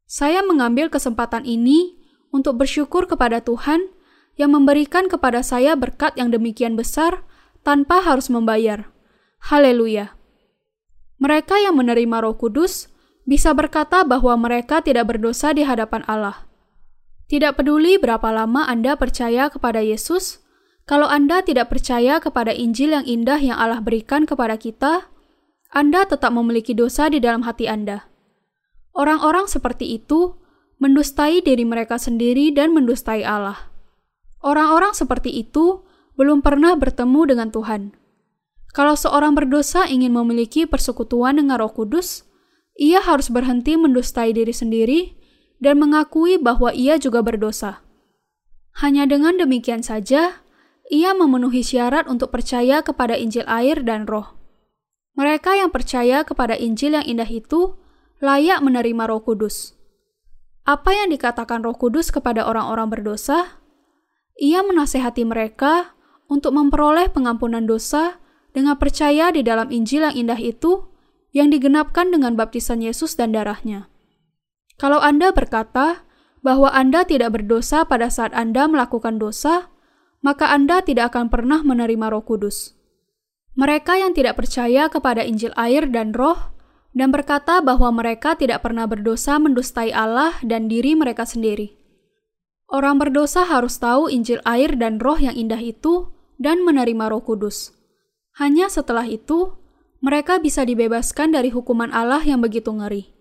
Saya 0.05 0.45
mengambil 0.45 0.93
kesempatan 0.93 1.43
ini 1.43 1.97
untuk 2.29 2.61
bersyukur 2.61 3.09
kepada 3.09 3.41
Tuhan 3.41 3.89
yang 4.37 4.53
memberikan 4.53 5.09
kepada 5.09 5.41
saya 5.41 5.73
berkat 5.73 6.15
yang 6.15 6.29
demikian 6.29 6.77
besar 6.77 7.25
tanpa 7.65 7.99
harus 8.05 8.29
membayar. 8.29 8.93
Haleluya! 9.41 10.13
Mereka 11.17 11.57
yang 11.61 11.77
menerima 11.77 12.17
Roh 12.21 12.37
Kudus 12.37 12.89
bisa 13.25 13.53
berkata 13.53 14.01
bahwa 14.05 14.33
mereka 14.37 14.81
tidak 14.81 15.13
berdosa 15.13 15.53
di 15.53 15.65
hadapan 15.65 16.05
Allah. 16.09 16.45
Tidak 17.29 17.55
peduli 17.55 17.95
berapa 18.01 18.27
lama 18.33 18.65
Anda 18.67 18.97
percaya 18.97 19.47
kepada 19.47 19.79
Yesus, 19.79 20.41
kalau 20.89 21.07
Anda 21.07 21.45
tidak 21.45 21.71
percaya 21.71 22.19
kepada 22.19 22.51
Injil 22.51 22.91
yang 22.91 23.05
indah 23.05 23.39
yang 23.39 23.55
Allah 23.55 23.79
berikan 23.79 24.27
kepada 24.27 24.57
kita, 24.57 25.10
anda 25.71 26.03
tetap 26.03 26.35
memiliki 26.35 26.75
dosa 26.75 27.07
di 27.07 27.23
dalam 27.23 27.47
hati 27.47 27.71
Anda. 27.71 28.11
Orang-orang 28.91 29.47
seperti 29.47 29.95
itu 29.95 30.35
mendustai 30.83 31.39
diri 31.39 31.63
mereka 31.63 31.95
sendiri 31.95 32.51
dan 32.51 32.75
mendustai 32.75 33.23
Allah. 33.23 33.71
Orang-orang 34.43 34.91
seperti 34.91 35.31
itu 35.31 35.87
belum 36.19 36.43
pernah 36.43 36.75
bertemu 36.75 37.21
dengan 37.23 37.55
Tuhan. 37.55 37.95
Kalau 38.75 38.99
seorang 38.99 39.31
berdosa 39.31 39.87
ingin 39.87 40.11
memiliki 40.11 40.67
persekutuan 40.67 41.39
dengan 41.39 41.55
Roh 41.55 41.71
Kudus, 41.71 42.27
ia 42.75 42.99
harus 42.99 43.31
berhenti 43.31 43.79
mendustai 43.79 44.35
diri 44.35 44.51
sendiri 44.51 45.15
dan 45.63 45.79
mengakui 45.79 46.35
bahwa 46.35 46.75
ia 46.75 46.99
juga 46.99 47.23
berdosa. 47.23 47.79
Hanya 48.83 49.07
dengan 49.07 49.39
demikian 49.39 49.87
saja, 49.87 50.43
ia 50.91 51.11
memenuhi 51.15 51.63
syarat 51.63 52.11
untuk 52.11 52.35
percaya 52.35 52.83
kepada 52.83 53.15
Injil 53.15 53.47
air 53.47 53.79
dan 53.87 54.03
Roh. 54.03 54.40
Mereka 55.15 55.59
yang 55.59 55.69
percaya 55.69 56.23
kepada 56.23 56.55
Injil 56.55 56.95
yang 56.95 57.03
indah 57.03 57.27
itu 57.27 57.75
layak 58.23 58.63
menerima 58.63 59.03
Roh 59.11 59.21
Kudus. 59.25 59.75
Apa 60.63 60.93
yang 60.93 61.11
dikatakan 61.11 61.65
Roh 61.65 61.75
Kudus 61.75 62.13
kepada 62.13 62.45
orang-orang 62.45 62.87
berdosa? 62.87 63.59
Ia 64.39 64.63
menasehati 64.63 65.27
mereka 65.27 65.97
untuk 66.31 66.55
memperoleh 66.55 67.11
pengampunan 67.11 67.67
dosa 67.67 68.21
dengan 68.55 68.79
percaya 68.79 69.33
di 69.35 69.43
dalam 69.43 69.67
Injil 69.67 70.07
yang 70.07 70.15
indah 70.15 70.39
itu 70.39 70.87
yang 71.35 71.51
digenapkan 71.51 72.11
dengan 72.11 72.35
baptisan 72.39 72.79
Yesus 72.79 73.15
dan 73.19 73.35
darahnya. 73.35 73.91
Kalau 74.79 74.99
Anda 74.99 75.35
berkata 75.35 76.07
bahwa 76.41 76.71
Anda 76.73 77.05
tidak 77.05 77.37
berdosa 77.37 77.85
pada 77.85 78.09
saat 78.09 78.33
Anda 78.33 78.65
melakukan 78.65 79.21
dosa, 79.21 79.71
maka 80.25 80.49
Anda 80.49 80.81
tidak 80.81 81.13
akan 81.15 81.29
pernah 81.29 81.61
menerima 81.61 82.11
Roh 82.11 82.25
Kudus. 82.25 82.77
Mereka 83.51 83.99
yang 83.99 84.15
tidak 84.15 84.39
percaya 84.39 84.87
kepada 84.87 85.27
Injil 85.27 85.51
air 85.59 85.87
dan 85.91 86.15
Roh 86.15 86.55
dan 86.95 87.11
berkata 87.11 87.59
bahwa 87.59 87.91
mereka 87.91 88.35
tidak 88.35 88.63
pernah 88.63 88.87
berdosa 88.87 89.39
mendustai 89.39 89.91
Allah 89.91 90.39
dan 90.43 90.71
diri 90.71 90.95
mereka 90.95 91.27
sendiri. 91.27 91.75
Orang 92.71 93.03
berdosa 93.03 93.43
harus 93.43 93.75
tahu 93.75 94.07
Injil 94.07 94.39
air 94.47 94.79
dan 94.79 95.03
Roh 95.03 95.19
yang 95.19 95.35
indah 95.35 95.59
itu 95.59 96.15
dan 96.39 96.63
menerima 96.63 97.11
Roh 97.11 97.19
Kudus. 97.19 97.75
Hanya 98.39 98.71
setelah 98.71 99.03
itu, 99.03 99.59
mereka 99.99 100.39
bisa 100.39 100.63
dibebaskan 100.63 101.35
dari 101.35 101.51
hukuman 101.51 101.91
Allah 101.91 102.23
yang 102.23 102.39
begitu 102.39 102.71
ngeri. 102.71 103.11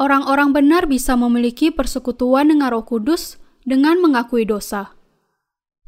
Orang-orang 0.00 0.56
benar 0.56 0.88
bisa 0.88 1.12
memiliki 1.12 1.68
persekutuan 1.68 2.48
dengan 2.48 2.72
Roh 2.72 2.88
Kudus 2.88 3.36
dengan 3.68 4.00
mengakui 4.00 4.48
dosa. 4.48 4.96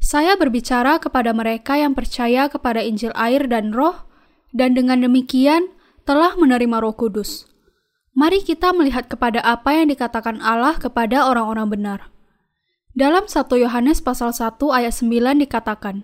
Saya 0.03 0.35
berbicara 0.35 0.99
kepada 0.99 1.31
mereka 1.31 1.79
yang 1.79 1.95
percaya 1.95 2.51
kepada 2.51 2.83
Injil 2.83 3.15
air 3.15 3.47
dan 3.47 3.71
Roh, 3.71 4.03
dan 4.51 4.75
dengan 4.75 4.99
demikian 4.99 5.71
telah 6.03 6.35
menerima 6.35 6.83
Roh 6.83 6.91
Kudus. 6.91 7.47
Mari 8.11 8.43
kita 8.43 8.75
melihat 8.75 9.07
kepada 9.07 9.39
apa 9.39 9.71
yang 9.71 9.87
dikatakan 9.87 10.43
Allah 10.43 10.75
kepada 10.75 11.23
orang-orang 11.23 11.67
benar. 11.71 11.99
Dalam 12.91 13.31
1 13.31 13.47
Yohanes 13.55 14.03
pasal 14.03 14.35
1 14.35 14.59
ayat 14.75 14.91
9 14.91 15.39
dikatakan, 15.47 16.03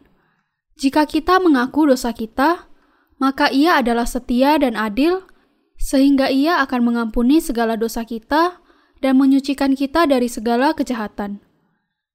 Jika 0.79 1.03
kita 1.03 1.43
mengaku 1.43 1.91
dosa 1.91 2.15
kita, 2.15 2.71
maka 3.19 3.51
ia 3.51 3.83
adalah 3.83 4.07
setia 4.07 4.55
dan 4.63 4.79
adil, 4.79 5.27
sehingga 5.75 6.31
ia 6.31 6.63
akan 6.63 6.87
mengampuni 6.87 7.43
segala 7.43 7.75
dosa 7.75 8.07
kita 8.07 8.63
dan 9.03 9.19
menyucikan 9.19 9.75
kita 9.75 10.07
dari 10.07 10.31
segala 10.31 10.71
kejahatan. 10.71 11.43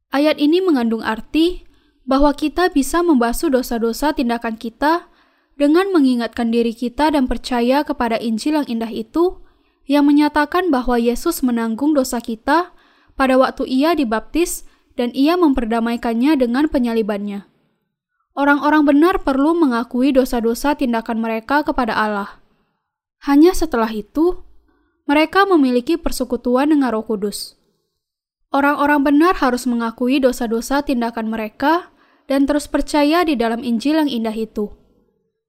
Ayat 0.09 0.41
ini 0.41 0.65
mengandung 0.65 1.05
arti 1.05 1.74
bahwa 2.05 2.37
kita 2.37 2.69
bisa 2.73 3.01
membasuh 3.01 3.49
dosa-dosa 3.49 4.13
tindakan 4.13 4.61
kita 4.61 5.09
dengan 5.57 5.89
mengingatkan 5.91 6.53
diri 6.53 6.77
kita 6.77 7.13
dan 7.13 7.25
percaya 7.25 7.81
kepada 7.83 8.21
Injil 8.21 8.61
yang 8.61 8.69
indah 8.69 8.93
itu, 8.93 9.41
yang 9.89 10.05
menyatakan 10.09 10.69
bahwa 10.69 11.01
Yesus 11.01 11.41
menanggung 11.41 11.97
dosa 11.97 12.21
kita 12.21 12.73
pada 13.17 13.35
waktu 13.41 13.65
Ia 13.69 13.97
dibaptis 13.97 14.69
dan 14.97 15.13
Ia 15.17 15.41
memperdamaikannya 15.41 16.37
dengan 16.37 16.69
penyalibannya. 16.69 17.49
Orang-orang 18.35 18.83
benar 18.83 19.15
perlu 19.23 19.55
mengakui 19.55 20.11
dosa-dosa 20.11 20.75
tindakan 20.75 21.23
mereka 21.23 21.63
kepada 21.63 21.95
Allah. 21.95 22.43
Hanya 23.23 23.55
setelah 23.55 23.89
itu, 23.95 24.43
mereka 25.07 25.47
memiliki 25.47 25.95
persekutuan 25.95 26.75
dengan 26.75 26.91
Roh 26.91 27.07
Kudus. 27.07 27.55
Orang-orang 28.51 29.07
benar 29.07 29.39
harus 29.39 29.71
mengakui 29.71 30.19
dosa-dosa 30.19 30.83
tindakan 30.83 31.31
mereka 31.31 31.94
dan 32.25 32.49
terus 32.49 32.69
percaya 32.69 33.23
di 33.25 33.37
dalam 33.37 33.61
Injil 33.61 34.01
yang 34.01 34.11
indah 34.11 34.35
itu. 34.35 34.73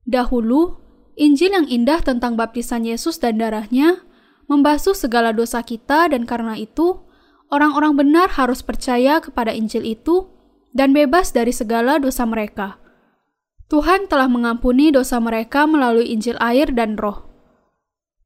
Dahulu, 0.06 0.78
Injil 1.16 1.56
yang 1.56 1.68
indah 1.72 2.04
tentang 2.04 2.36
baptisan 2.36 2.84
Yesus 2.84 3.18
dan 3.18 3.40
darahnya 3.40 4.04
membasuh 4.46 4.94
segala 4.94 5.32
dosa 5.32 5.64
kita 5.64 6.12
dan 6.12 6.28
karena 6.28 6.60
itu, 6.60 7.02
orang-orang 7.50 7.96
benar 7.96 8.36
harus 8.36 8.62
percaya 8.62 9.24
kepada 9.24 9.56
Injil 9.56 9.88
itu 9.88 10.30
dan 10.76 10.92
bebas 10.92 11.32
dari 11.32 11.56
segala 11.56 11.98
dosa 11.98 12.28
mereka. 12.28 12.78
Tuhan 13.66 14.06
telah 14.06 14.30
mengampuni 14.30 14.94
dosa 14.94 15.18
mereka 15.18 15.66
melalui 15.66 16.14
Injil 16.14 16.38
air 16.38 16.70
dan 16.70 17.00
roh. 17.00 17.26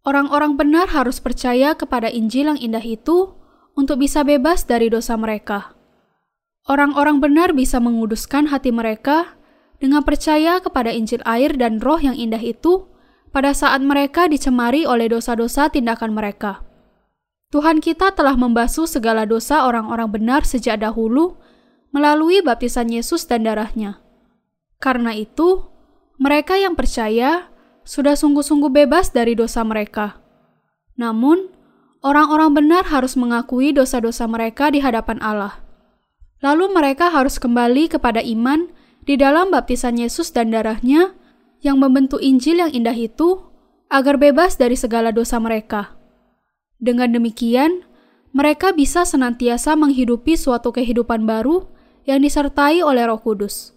Orang-orang 0.04 0.60
benar 0.60 0.92
harus 0.92 1.24
percaya 1.24 1.78
kepada 1.78 2.12
Injil 2.12 2.52
yang 2.52 2.60
indah 2.60 2.84
itu 2.84 3.40
untuk 3.78 4.04
bisa 4.04 4.28
bebas 4.28 4.68
dari 4.68 4.92
dosa 4.92 5.16
mereka. 5.16 5.79
Orang-orang 6.68 7.24
benar 7.24 7.56
bisa 7.56 7.80
menguduskan 7.80 8.52
hati 8.52 8.74
mereka 8.74 9.40
dengan 9.80 10.04
percaya 10.04 10.60
kepada 10.60 10.92
Injil 10.92 11.24
air 11.24 11.56
dan 11.56 11.80
roh 11.80 11.98
yang 11.98 12.14
indah 12.14 12.42
itu 12.44 12.90
pada 13.32 13.56
saat 13.56 13.80
mereka 13.80 14.28
dicemari 14.28 14.84
oleh 14.84 15.08
dosa-dosa 15.08 15.72
tindakan 15.72 16.12
mereka. 16.14 16.66
Tuhan 17.50 17.82
kita 17.82 18.14
telah 18.14 18.38
membasuh 18.38 18.86
segala 18.86 19.26
dosa 19.26 19.66
orang-orang 19.66 20.10
benar 20.14 20.42
sejak 20.46 20.78
dahulu 20.86 21.42
melalui 21.90 22.46
baptisan 22.46 22.94
Yesus 22.94 23.26
dan 23.26 23.42
darahnya. 23.42 23.98
Karena 24.78 25.18
itu, 25.18 25.66
mereka 26.22 26.62
yang 26.62 26.78
percaya 26.78 27.50
sudah 27.82 28.14
sungguh-sungguh 28.14 28.70
bebas 28.70 29.10
dari 29.10 29.34
dosa 29.34 29.66
mereka. 29.66 30.22
Namun, 30.94 31.50
orang-orang 32.06 32.54
benar 32.54 32.86
harus 32.94 33.18
mengakui 33.18 33.74
dosa-dosa 33.74 34.30
mereka 34.30 34.70
di 34.70 34.86
hadapan 34.86 35.18
Allah. 35.26 35.66
Lalu 36.40 36.72
mereka 36.72 37.12
harus 37.12 37.36
kembali 37.36 37.92
kepada 37.92 38.24
iman 38.24 38.72
di 39.04 39.20
dalam 39.20 39.52
baptisan 39.52 40.00
Yesus 40.00 40.32
dan 40.32 40.56
darahnya 40.56 41.12
yang 41.60 41.80
membentuk 41.84 42.24
Injil 42.24 42.64
yang 42.64 42.72
indah 42.72 42.96
itu 42.96 43.44
agar 43.92 44.16
bebas 44.16 44.56
dari 44.56 44.80
segala 44.80 45.12
dosa 45.12 45.36
mereka. 45.42 46.00
Dengan 46.80 47.12
demikian, 47.12 47.84
mereka 48.32 48.72
bisa 48.72 49.04
senantiasa 49.04 49.76
menghidupi 49.76 50.40
suatu 50.40 50.72
kehidupan 50.72 51.28
baru 51.28 51.68
yang 52.08 52.24
disertai 52.24 52.80
oleh 52.86 53.04
Roh 53.04 53.20
Kudus. 53.20 53.76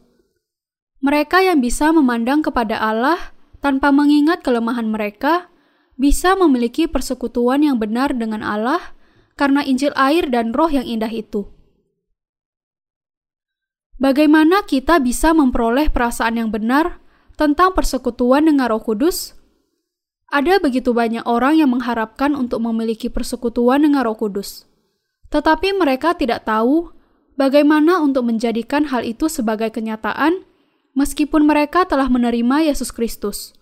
Mereka 1.02 1.42
yang 1.42 1.58
bisa 1.58 1.90
memandang 1.90 2.46
kepada 2.46 2.78
Allah 2.78 3.18
tanpa 3.58 3.90
mengingat 3.90 4.46
kelemahan 4.46 4.86
mereka 4.86 5.50
bisa 5.98 6.38
memiliki 6.38 6.86
persekutuan 6.86 7.66
yang 7.66 7.82
benar 7.82 8.14
dengan 8.14 8.46
Allah 8.46 8.94
karena 9.34 9.66
Injil 9.66 9.90
air 9.98 10.30
dan 10.30 10.54
Roh 10.54 10.70
yang 10.70 10.86
indah 10.86 11.10
itu. 11.10 11.50
Bagaimana 14.02 14.66
kita 14.66 14.98
bisa 14.98 15.30
memperoleh 15.30 15.86
perasaan 15.86 16.34
yang 16.34 16.50
benar 16.50 16.98
tentang 17.38 17.70
persekutuan 17.70 18.50
dengan 18.50 18.66
Roh 18.66 18.82
Kudus? 18.82 19.38
Ada 20.26 20.58
begitu 20.58 20.90
banyak 20.90 21.22
orang 21.22 21.62
yang 21.62 21.70
mengharapkan 21.70 22.34
untuk 22.34 22.66
memiliki 22.66 23.06
persekutuan 23.06 23.86
dengan 23.86 24.02
Roh 24.02 24.18
Kudus, 24.18 24.66
tetapi 25.30 25.78
mereka 25.78 26.18
tidak 26.18 26.42
tahu 26.42 26.90
bagaimana 27.38 28.02
untuk 28.02 28.26
menjadikan 28.26 28.90
hal 28.90 29.06
itu 29.06 29.30
sebagai 29.30 29.70
kenyataan, 29.70 30.42
meskipun 30.98 31.46
mereka 31.46 31.86
telah 31.86 32.10
menerima 32.10 32.74
Yesus 32.74 32.90
Kristus. 32.90 33.54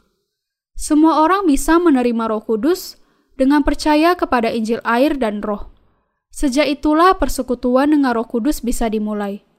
Semua 0.72 1.20
orang 1.20 1.44
bisa 1.44 1.76
menerima 1.76 2.32
Roh 2.32 2.40
Kudus 2.40 2.96
dengan 3.36 3.60
percaya 3.60 4.16
kepada 4.16 4.48
Injil 4.48 4.80
air 4.88 5.20
dan 5.20 5.44
Roh. 5.44 5.68
Sejak 6.32 6.64
itulah 6.64 7.12
persekutuan 7.20 7.92
dengan 7.92 8.16
Roh 8.16 8.24
Kudus 8.24 8.64
bisa 8.64 8.88
dimulai. 8.88 9.49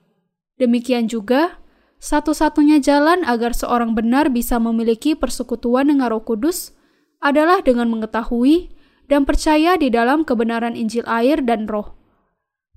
Demikian 0.61 1.09
juga, 1.09 1.57
satu-satunya 1.97 2.77
jalan 2.77 3.25
agar 3.25 3.57
seorang 3.57 3.97
benar 3.97 4.29
bisa 4.29 4.61
memiliki 4.61 5.17
persekutuan 5.17 5.89
dengan 5.89 6.13
Roh 6.13 6.21
Kudus 6.21 6.77
adalah 7.17 7.65
dengan 7.65 7.89
mengetahui 7.89 8.69
dan 9.09 9.25
percaya 9.25 9.73
di 9.73 9.89
dalam 9.89 10.21
kebenaran 10.21 10.77
Injil 10.77 11.01
air 11.09 11.41
dan 11.41 11.65
Roh. 11.65 11.97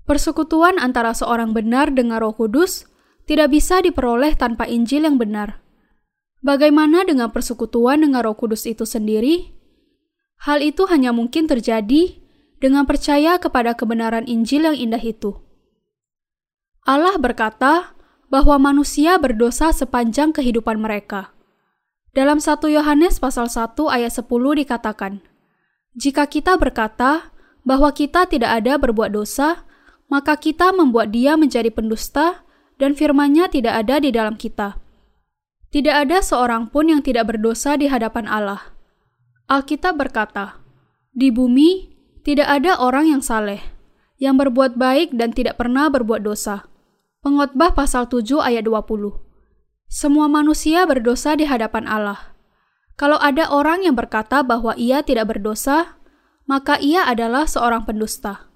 Persekutuan 0.08 0.80
antara 0.80 1.12
seorang 1.12 1.52
benar 1.52 1.92
dengan 1.92 2.24
Roh 2.24 2.32
Kudus 2.32 2.88
tidak 3.28 3.52
bisa 3.52 3.84
diperoleh 3.84 4.32
tanpa 4.32 4.64
Injil 4.64 5.04
yang 5.04 5.20
benar. 5.20 5.60
Bagaimana 6.40 7.04
dengan 7.04 7.28
persekutuan 7.36 8.00
dengan 8.00 8.24
Roh 8.24 8.36
Kudus 8.36 8.64
itu 8.64 8.88
sendiri? 8.88 9.52
Hal 10.40 10.64
itu 10.64 10.88
hanya 10.88 11.12
mungkin 11.12 11.44
terjadi 11.48 12.16
dengan 12.64 12.88
percaya 12.88 13.36
kepada 13.36 13.76
kebenaran 13.76 14.24
Injil 14.24 14.72
yang 14.72 14.76
indah 14.76 15.00
itu. 15.04 15.43
Allah 16.84 17.16
berkata 17.16 17.96
bahwa 18.28 18.60
manusia 18.60 19.16
berdosa 19.16 19.72
sepanjang 19.72 20.36
kehidupan 20.36 20.76
mereka. 20.76 21.32
Dalam 22.12 22.44
1 22.44 22.60
Yohanes 22.68 23.16
pasal 23.16 23.48
1 23.48 23.72
ayat 23.88 24.12
10 24.12 24.28
dikatakan, 24.60 25.24
Jika 25.96 26.28
kita 26.28 26.60
berkata 26.60 27.32
bahwa 27.64 27.88
kita 27.88 28.28
tidak 28.28 28.60
ada 28.60 28.76
berbuat 28.76 29.16
dosa, 29.16 29.64
maka 30.12 30.36
kita 30.36 30.76
membuat 30.76 31.08
dia 31.08 31.40
menjadi 31.40 31.72
pendusta 31.72 32.44
dan 32.76 32.92
firman-Nya 32.92 33.48
tidak 33.48 33.80
ada 33.80 34.04
di 34.04 34.12
dalam 34.12 34.36
kita. 34.36 34.76
Tidak 35.72 35.90
ada 35.90 36.20
seorang 36.20 36.68
pun 36.68 36.92
yang 36.92 37.00
tidak 37.00 37.32
berdosa 37.32 37.80
di 37.80 37.88
hadapan 37.88 38.28
Allah. 38.28 38.76
Alkitab 39.48 39.96
berkata, 39.96 40.60
Di 41.16 41.32
bumi 41.32 41.96
tidak 42.28 42.60
ada 42.60 42.76
orang 42.76 43.08
yang 43.08 43.24
saleh, 43.24 43.64
yang 44.20 44.36
berbuat 44.36 44.76
baik 44.76 45.16
dan 45.16 45.32
tidak 45.32 45.56
pernah 45.56 45.88
berbuat 45.88 46.20
dosa. 46.20 46.73
Pengotbah 47.24 47.72
pasal 47.72 48.04
7 48.04 48.44
ayat 48.44 48.68
20. 48.68 48.84
Semua 49.88 50.28
manusia 50.28 50.84
berdosa 50.84 51.32
di 51.32 51.48
hadapan 51.48 51.88
Allah. 51.88 52.36
Kalau 53.00 53.16
ada 53.16 53.48
orang 53.48 53.80
yang 53.80 53.96
berkata 53.96 54.44
bahwa 54.44 54.76
ia 54.76 55.00
tidak 55.00 55.32
berdosa, 55.32 55.96
maka 56.44 56.76
ia 56.76 57.00
adalah 57.08 57.48
seorang 57.48 57.88
pendusta. 57.88 58.52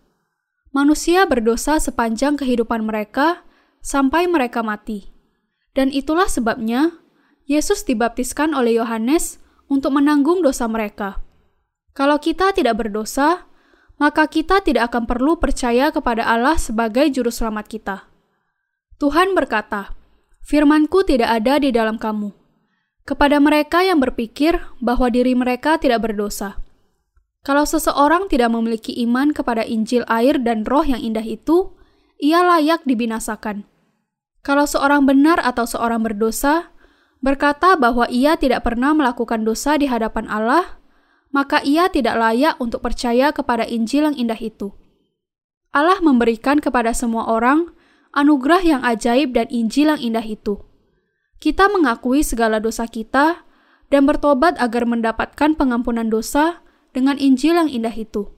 Manusia 0.69 1.25
berdosa 1.25 1.81
sepanjang 1.81 2.37
kehidupan 2.37 2.85
mereka 2.85 3.41
sampai 3.81 4.29
mereka 4.29 4.61
mati. 4.61 5.17
Dan 5.73 5.89
itulah 5.89 6.29
sebabnya 6.29 6.93
Yesus 7.49 7.89
dibaptiskan 7.89 8.53
oleh 8.53 8.77
Yohanes 8.77 9.41
untuk 9.73 9.97
menanggung 9.97 10.45
dosa 10.45 10.69
mereka. 10.69 11.25
Kalau 11.97 12.21
kita 12.21 12.53
tidak 12.53 12.85
berdosa, 12.85 13.49
maka 13.97 14.29
kita 14.29 14.61
tidak 14.61 14.93
akan 14.93 15.09
perlu 15.09 15.41
percaya 15.41 15.89
kepada 15.89 16.29
Allah 16.29 16.61
sebagai 16.61 17.09
juru 17.09 17.33
selamat 17.33 17.65
kita. 17.65 18.18
Tuhan 18.99 19.39
berkata, 19.39 19.95
Firmanku 20.43 21.07
tidak 21.07 21.31
ada 21.31 21.63
di 21.63 21.71
dalam 21.71 22.03
kamu. 22.03 22.35
Kepada 23.07 23.39
mereka 23.39 23.87
yang 23.87 24.03
berpikir 24.03 24.59
bahwa 24.83 25.07
diri 25.07 25.39
mereka 25.39 25.79
tidak 25.79 26.03
berdosa. 26.03 26.59
Kalau 27.47 27.63
seseorang 27.63 28.27
tidak 28.27 28.51
memiliki 28.51 28.91
iman 29.07 29.31
kepada 29.31 29.63
Injil 29.63 30.03
air 30.11 30.43
dan 30.43 30.67
roh 30.67 30.83
yang 30.83 30.99
indah 30.99 31.23
itu, 31.23 31.79
ia 32.19 32.43
layak 32.43 32.83
dibinasakan. 32.83 33.65
Kalau 34.43 34.67
seorang 34.67 35.07
benar 35.07 35.39
atau 35.47 35.63
seorang 35.63 36.03
berdosa 36.03 36.75
berkata 37.23 37.79
bahwa 37.79 38.11
ia 38.11 38.35
tidak 38.35 38.67
pernah 38.67 38.99
melakukan 38.99 39.47
dosa 39.47 39.79
di 39.79 39.87
hadapan 39.87 40.27
Allah, 40.27 40.83
maka 41.31 41.63
ia 41.63 41.87
tidak 41.87 42.19
layak 42.19 42.59
untuk 42.59 42.83
percaya 42.83 43.31
kepada 43.31 43.63
Injil 43.63 44.11
yang 44.11 44.17
indah 44.19 44.39
itu. 44.43 44.75
Allah 45.71 46.03
memberikan 46.03 46.59
kepada 46.59 46.91
semua 46.91 47.31
orang 47.31 47.78
anugerah 48.13 48.63
yang 48.65 48.83
ajaib 48.85 49.37
dan 49.37 49.49
Injil 49.53 49.93
yang 49.93 50.01
indah 50.01 50.25
itu. 50.25 50.63
Kita 51.39 51.71
mengakui 51.71 52.27
segala 52.27 52.59
dosa 52.59 52.91
kita 52.91 53.47
dan 53.89 54.05
bertobat 54.05 54.59
agar 54.59 54.85
mendapatkan 54.85 55.55
pengampunan 55.55 56.11
dosa 56.11 56.61
dengan 56.93 57.17
Injil 57.17 57.57
yang 57.57 57.71
indah 57.71 57.95
itu. 57.95 58.33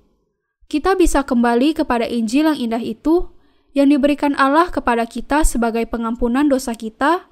Kita 0.71 0.95
bisa 0.95 1.27
kembali 1.27 1.75
kepada 1.75 2.07
Injil 2.07 2.47
yang 2.55 2.59
indah 2.59 2.83
itu 2.83 3.35
yang 3.75 3.91
diberikan 3.91 4.35
Allah 4.39 4.71
kepada 4.71 5.07
kita 5.07 5.43
sebagai 5.47 5.87
pengampunan 5.87 6.47
dosa 6.47 6.75
kita 6.75 7.31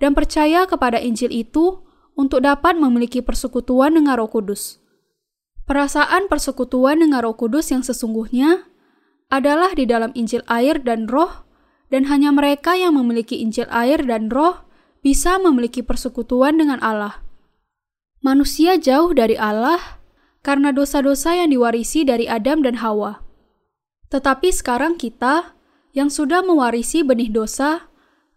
dan 0.00 0.12
percaya 0.12 0.64
kepada 0.64 1.00
Injil 1.00 1.32
itu 1.32 1.84
untuk 2.18 2.44
dapat 2.44 2.76
memiliki 2.76 3.20
persekutuan 3.20 3.94
dengan 3.94 4.16
Roh 4.16 4.30
Kudus. 4.30 4.80
Perasaan 5.68 6.32
persekutuan 6.32 7.04
dengan 7.04 7.20
Roh 7.20 7.36
Kudus 7.36 7.68
yang 7.68 7.84
sesungguhnya 7.84 8.68
adalah 9.28 9.76
di 9.76 9.84
dalam 9.84 10.10
Injil 10.16 10.40
air 10.48 10.80
dan 10.80 11.04
Roh 11.06 11.47
dan 11.88 12.08
hanya 12.08 12.32
mereka 12.32 12.76
yang 12.76 12.96
memiliki 12.96 13.40
Injil 13.40 13.68
air 13.72 14.00
dan 14.04 14.28
roh 14.28 14.64
bisa 15.00 15.40
memiliki 15.40 15.80
persekutuan 15.80 16.60
dengan 16.60 16.80
Allah. 16.84 17.24
Manusia 18.20 18.76
jauh 18.76 19.14
dari 19.14 19.38
Allah 19.38 20.00
karena 20.42 20.74
dosa-dosa 20.74 21.38
yang 21.38 21.54
diwarisi 21.54 22.02
dari 22.02 22.26
Adam 22.26 22.64
dan 22.64 22.82
Hawa. 22.82 23.22
Tetapi 24.08 24.48
sekarang 24.50 24.96
kita 24.96 25.54
yang 25.92 26.08
sudah 26.08 26.40
mewarisi 26.42 27.04
benih 27.04 27.30
dosa 27.30 27.88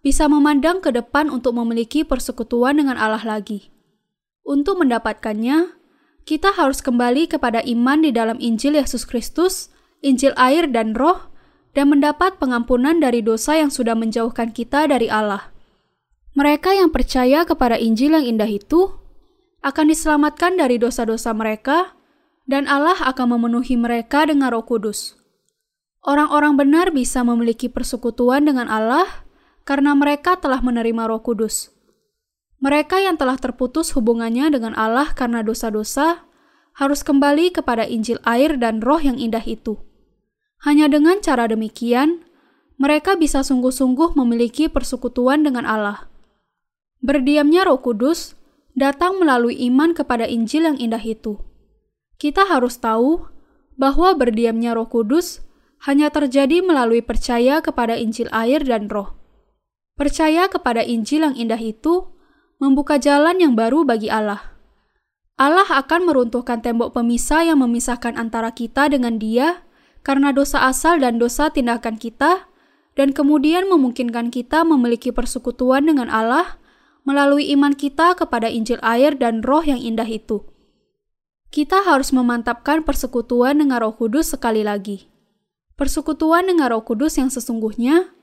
bisa 0.02 0.26
memandang 0.28 0.82
ke 0.82 0.90
depan 0.92 1.30
untuk 1.30 1.56
memiliki 1.56 2.02
persekutuan 2.02 2.78
dengan 2.78 2.98
Allah 2.98 3.22
lagi. 3.22 3.70
Untuk 4.42 4.82
mendapatkannya, 4.82 5.78
kita 6.26 6.54
harus 6.54 6.82
kembali 6.82 7.30
kepada 7.30 7.62
iman 7.66 8.02
di 8.02 8.12
dalam 8.14 8.38
Injil 8.42 8.78
Yesus 8.78 9.06
Kristus, 9.06 9.70
Injil 10.02 10.34
air 10.38 10.70
dan 10.70 10.98
roh, 10.98 11.31
dan 11.72 11.92
mendapat 11.92 12.36
pengampunan 12.36 13.00
dari 13.00 13.24
dosa 13.24 13.56
yang 13.56 13.72
sudah 13.72 13.96
menjauhkan 13.96 14.52
kita 14.52 14.88
dari 14.88 15.08
Allah. 15.08 15.52
Mereka 16.36 16.76
yang 16.76 16.92
percaya 16.96 17.44
kepada 17.44 17.76
Injil 17.76 18.16
yang 18.16 18.24
indah 18.38 18.48
itu 18.48 18.96
akan 19.62 19.92
diselamatkan 19.92 20.58
dari 20.58 20.82
dosa-dosa 20.82 21.36
mereka, 21.36 21.94
dan 22.50 22.66
Allah 22.66 22.98
akan 22.98 23.38
memenuhi 23.38 23.78
mereka 23.78 24.26
dengan 24.26 24.50
Roh 24.52 24.66
Kudus. 24.66 25.16
Orang-orang 26.02 26.58
benar 26.58 26.90
bisa 26.90 27.22
memiliki 27.22 27.70
persekutuan 27.70 28.42
dengan 28.42 28.66
Allah 28.66 29.06
karena 29.64 29.94
mereka 29.94 30.34
telah 30.40 30.60
menerima 30.60 31.06
Roh 31.06 31.22
Kudus. 31.22 31.70
Mereka 32.58 33.02
yang 33.02 33.18
telah 33.22 33.38
terputus 33.38 33.94
hubungannya 33.94 34.50
dengan 34.50 34.74
Allah 34.74 35.14
karena 35.14 35.46
dosa-dosa 35.46 36.26
harus 36.78 37.06
kembali 37.06 37.54
kepada 37.54 37.86
Injil 37.86 38.18
air 38.26 38.58
dan 38.58 38.82
Roh 38.82 39.02
yang 39.02 39.22
indah 39.22 39.46
itu. 39.46 39.78
Hanya 40.62 40.86
dengan 40.86 41.18
cara 41.26 41.50
demikian, 41.50 42.22
mereka 42.78 43.18
bisa 43.18 43.42
sungguh-sungguh 43.42 44.14
memiliki 44.14 44.70
persekutuan 44.70 45.42
dengan 45.42 45.66
Allah. 45.66 46.06
Berdiamnya 47.02 47.66
Roh 47.66 47.82
Kudus 47.82 48.38
datang 48.78 49.18
melalui 49.18 49.58
iman 49.70 49.98
kepada 49.98 50.30
Injil 50.30 50.70
yang 50.70 50.78
indah 50.78 51.02
itu. 51.02 51.42
Kita 52.22 52.46
harus 52.46 52.78
tahu 52.78 53.26
bahwa 53.74 54.14
berdiamnya 54.14 54.78
Roh 54.78 54.86
Kudus 54.86 55.42
hanya 55.90 56.14
terjadi 56.14 56.62
melalui 56.62 57.02
percaya 57.02 57.58
kepada 57.66 57.98
Injil 57.98 58.30
air 58.30 58.62
dan 58.62 58.86
Roh. 58.86 59.18
Percaya 59.98 60.46
kepada 60.46 60.86
Injil 60.86 61.26
yang 61.26 61.34
indah 61.34 61.58
itu 61.58 62.06
membuka 62.62 63.02
jalan 63.02 63.42
yang 63.42 63.58
baru 63.58 63.82
bagi 63.82 64.14
Allah. 64.14 64.54
Allah 65.42 65.66
akan 65.66 66.06
meruntuhkan 66.06 66.62
tembok 66.62 66.94
pemisah 66.94 67.50
yang 67.50 67.66
memisahkan 67.66 68.14
antara 68.14 68.54
kita 68.54 68.94
dengan 68.94 69.18
Dia 69.18 69.66
karena 70.02 70.34
dosa 70.34 70.66
asal 70.66 70.98
dan 71.02 71.22
dosa 71.22 71.54
tindakan 71.54 71.98
kita, 71.98 72.50
dan 72.98 73.16
kemudian 73.16 73.70
memungkinkan 73.72 74.34
kita 74.34 74.68
memiliki 74.68 75.14
persekutuan 75.16 75.88
dengan 75.88 76.12
Allah 76.12 76.60
melalui 77.08 77.50
iman 77.56 77.74
kita 77.74 78.14
kepada 78.14 78.52
Injil 78.52 78.78
air 78.86 79.18
dan 79.18 79.42
roh 79.42 79.66
yang 79.66 79.80
indah 79.82 80.06
itu. 80.06 80.46
kita 81.52 81.84
harus 81.84 82.16
memantapkan 82.16 82.80
persekutuan 82.88 83.60
dengan 83.60 83.84
Roh 83.84 83.94
Kudus 84.00 84.32
sekali 84.32 84.64
lagi. 84.64 85.12
Persekutuan 85.76 86.48
dengan 86.48 86.72
Roh 86.72 86.88
Kudus 86.88 87.20
yang 87.20 87.28
sesungguhnya 87.28 88.16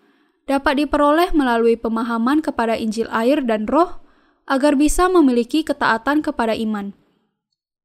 dapat 0.48 0.80
diperoleh 0.80 1.36
melalui 1.36 1.76
pemahaman 1.76 2.40
kepada 2.40 2.80
Injil 2.80 3.04
air 3.12 3.44
dan 3.44 3.68
Roh 3.68 4.00
agar 4.48 4.80
bisa 4.80 5.12
memiliki 5.12 5.60
ketaatan 5.60 6.24
kepada 6.24 6.56
iman. 6.56 6.96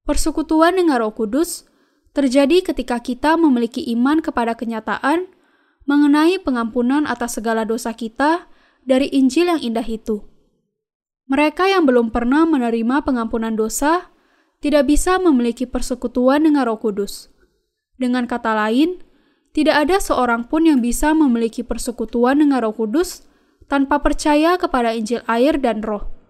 Persekutuan 0.08 0.80
dengan 0.80 1.04
Roh 1.04 1.12
Kudus 1.12 1.68
terjadi 2.14 2.62
ketika 2.62 3.02
kita 3.02 3.36
memiliki 3.36 3.82
iman 3.98 4.22
kepada 4.22 4.54
kenyataan 4.54 5.28
mengenai 5.90 6.40
pengampunan 6.40 7.04
atas 7.10 7.42
segala 7.42 7.66
dosa 7.68 7.92
kita 7.92 8.48
dari 8.86 9.10
Injil 9.12 9.50
yang 9.50 9.62
indah 9.62 9.86
itu. 9.86 10.24
Mereka 11.28 11.68
yang 11.68 11.90
belum 11.90 12.14
pernah 12.14 12.46
menerima 12.46 13.04
pengampunan 13.04 13.58
dosa 13.58 14.14
tidak 14.64 14.88
bisa 14.88 15.20
memiliki 15.20 15.68
persekutuan 15.68 16.46
dengan 16.48 16.70
Roh 16.70 16.80
Kudus. 16.80 17.28
Dengan 18.00 18.30
kata 18.30 18.56
lain, 18.56 19.04
tidak 19.52 19.88
ada 19.88 20.00
seorang 20.00 20.48
pun 20.48 20.66
yang 20.66 20.80
bisa 20.80 21.12
memiliki 21.12 21.66
persekutuan 21.66 22.40
dengan 22.40 22.64
Roh 22.64 22.76
Kudus 22.76 23.28
tanpa 23.68 24.00
percaya 24.00 24.56
kepada 24.56 24.96
Injil 24.96 25.24
air 25.28 25.60
dan 25.60 25.84
Roh. 25.84 26.23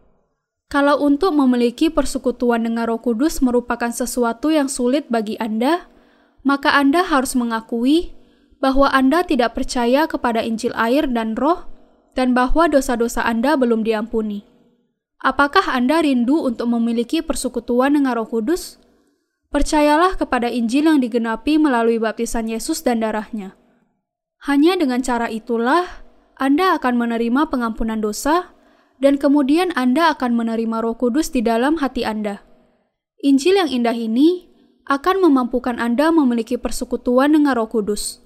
Kalau 0.72 1.02
untuk 1.02 1.34
memiliki 1.36 1.90
persekutuan 1.90 2.66
dengan 2.66 2.90
Roh 2.90 3.02
Kudus 3.02 3.42
merupakan 3.42 3.90
sesuatu 3.90 4.50
yang 4.50 4.68
sulit 4.68 5.10
bagi 5.10 5.38
Anda, 5.38 5.88
maka 6.44 6.76
Anda 6.76 7.08
harus 7.08 7.34
mengakui 7.34 8.16
bahwa 8.64 8.88
Anda 8.96 9.28
tidak 9.28 9.60
percaya 9.60 10.08
kepada 10.08 10.40
Injil 10.40 10.72
air 10.80 11.04
dan 11.12 11.36
Roh, 11.36 11.68
dan 12.16 12.32
bahwa 12.32 12.70
dosa-dosa 12.70 13.26
Anda 13.26 13.60
belum 13.60 13.84
diampuni. 13.84 14.46
Apakah 15.20 15.68
Anda 15.68 16.00
rindu 16.00 16.40
untuk 16.40 16.72
memiliki 16.72 17.20
persekutuan 17.20 18.00
dengan 18.00 18.16
Roh 18.16 18.30
Kudus? 18.30 18.80
Percayalah 19.52 20.18
kepada 20.18 20.50
Injil 20.50 20.90
yang 20.90 21.00
digenapi 21.04 21.62
melalui 21.62 22.02
baptisan 22.02 22.50
Yesus 22.50 22.82
dan 22.82 23.04
darahnya. 23.04 23.54
Hanya 24.44 24.76
dengan 24.76 25.04
cara 25.06 25.30
itulah 25.30 25.86
Anda 26.36 26.76
akan 26.76 26.98
menerima 26.98 27.52
pengampunan 27.54 28.02
dosa 28.02 28.53
dan 29.04 29.20
kemudian 29.20 29.76
Anda 29.76 30.16
akan 30.16 30.40
menerima 30.40 30.80
Roh 30.80 30.96
Kudus 30.96 31.28
di 31.36 31.44
dalam 31.44 31.84
hati 31.84 32.08
Anda. 32.08 32.40
Injil 33.20 33.60
yang 33.60 33.68
indah 33.68 33.92
ini 33.92 34.48
akan 34.88 35.28
memampukan 35.28 35.76
Anda 35.76 36.08
memiliki 36.16 36.56
persekutuan 36.56 37.36
dengan 37.36 37.60
Roh 37.60 37.68
Kudus. 37.68 38.23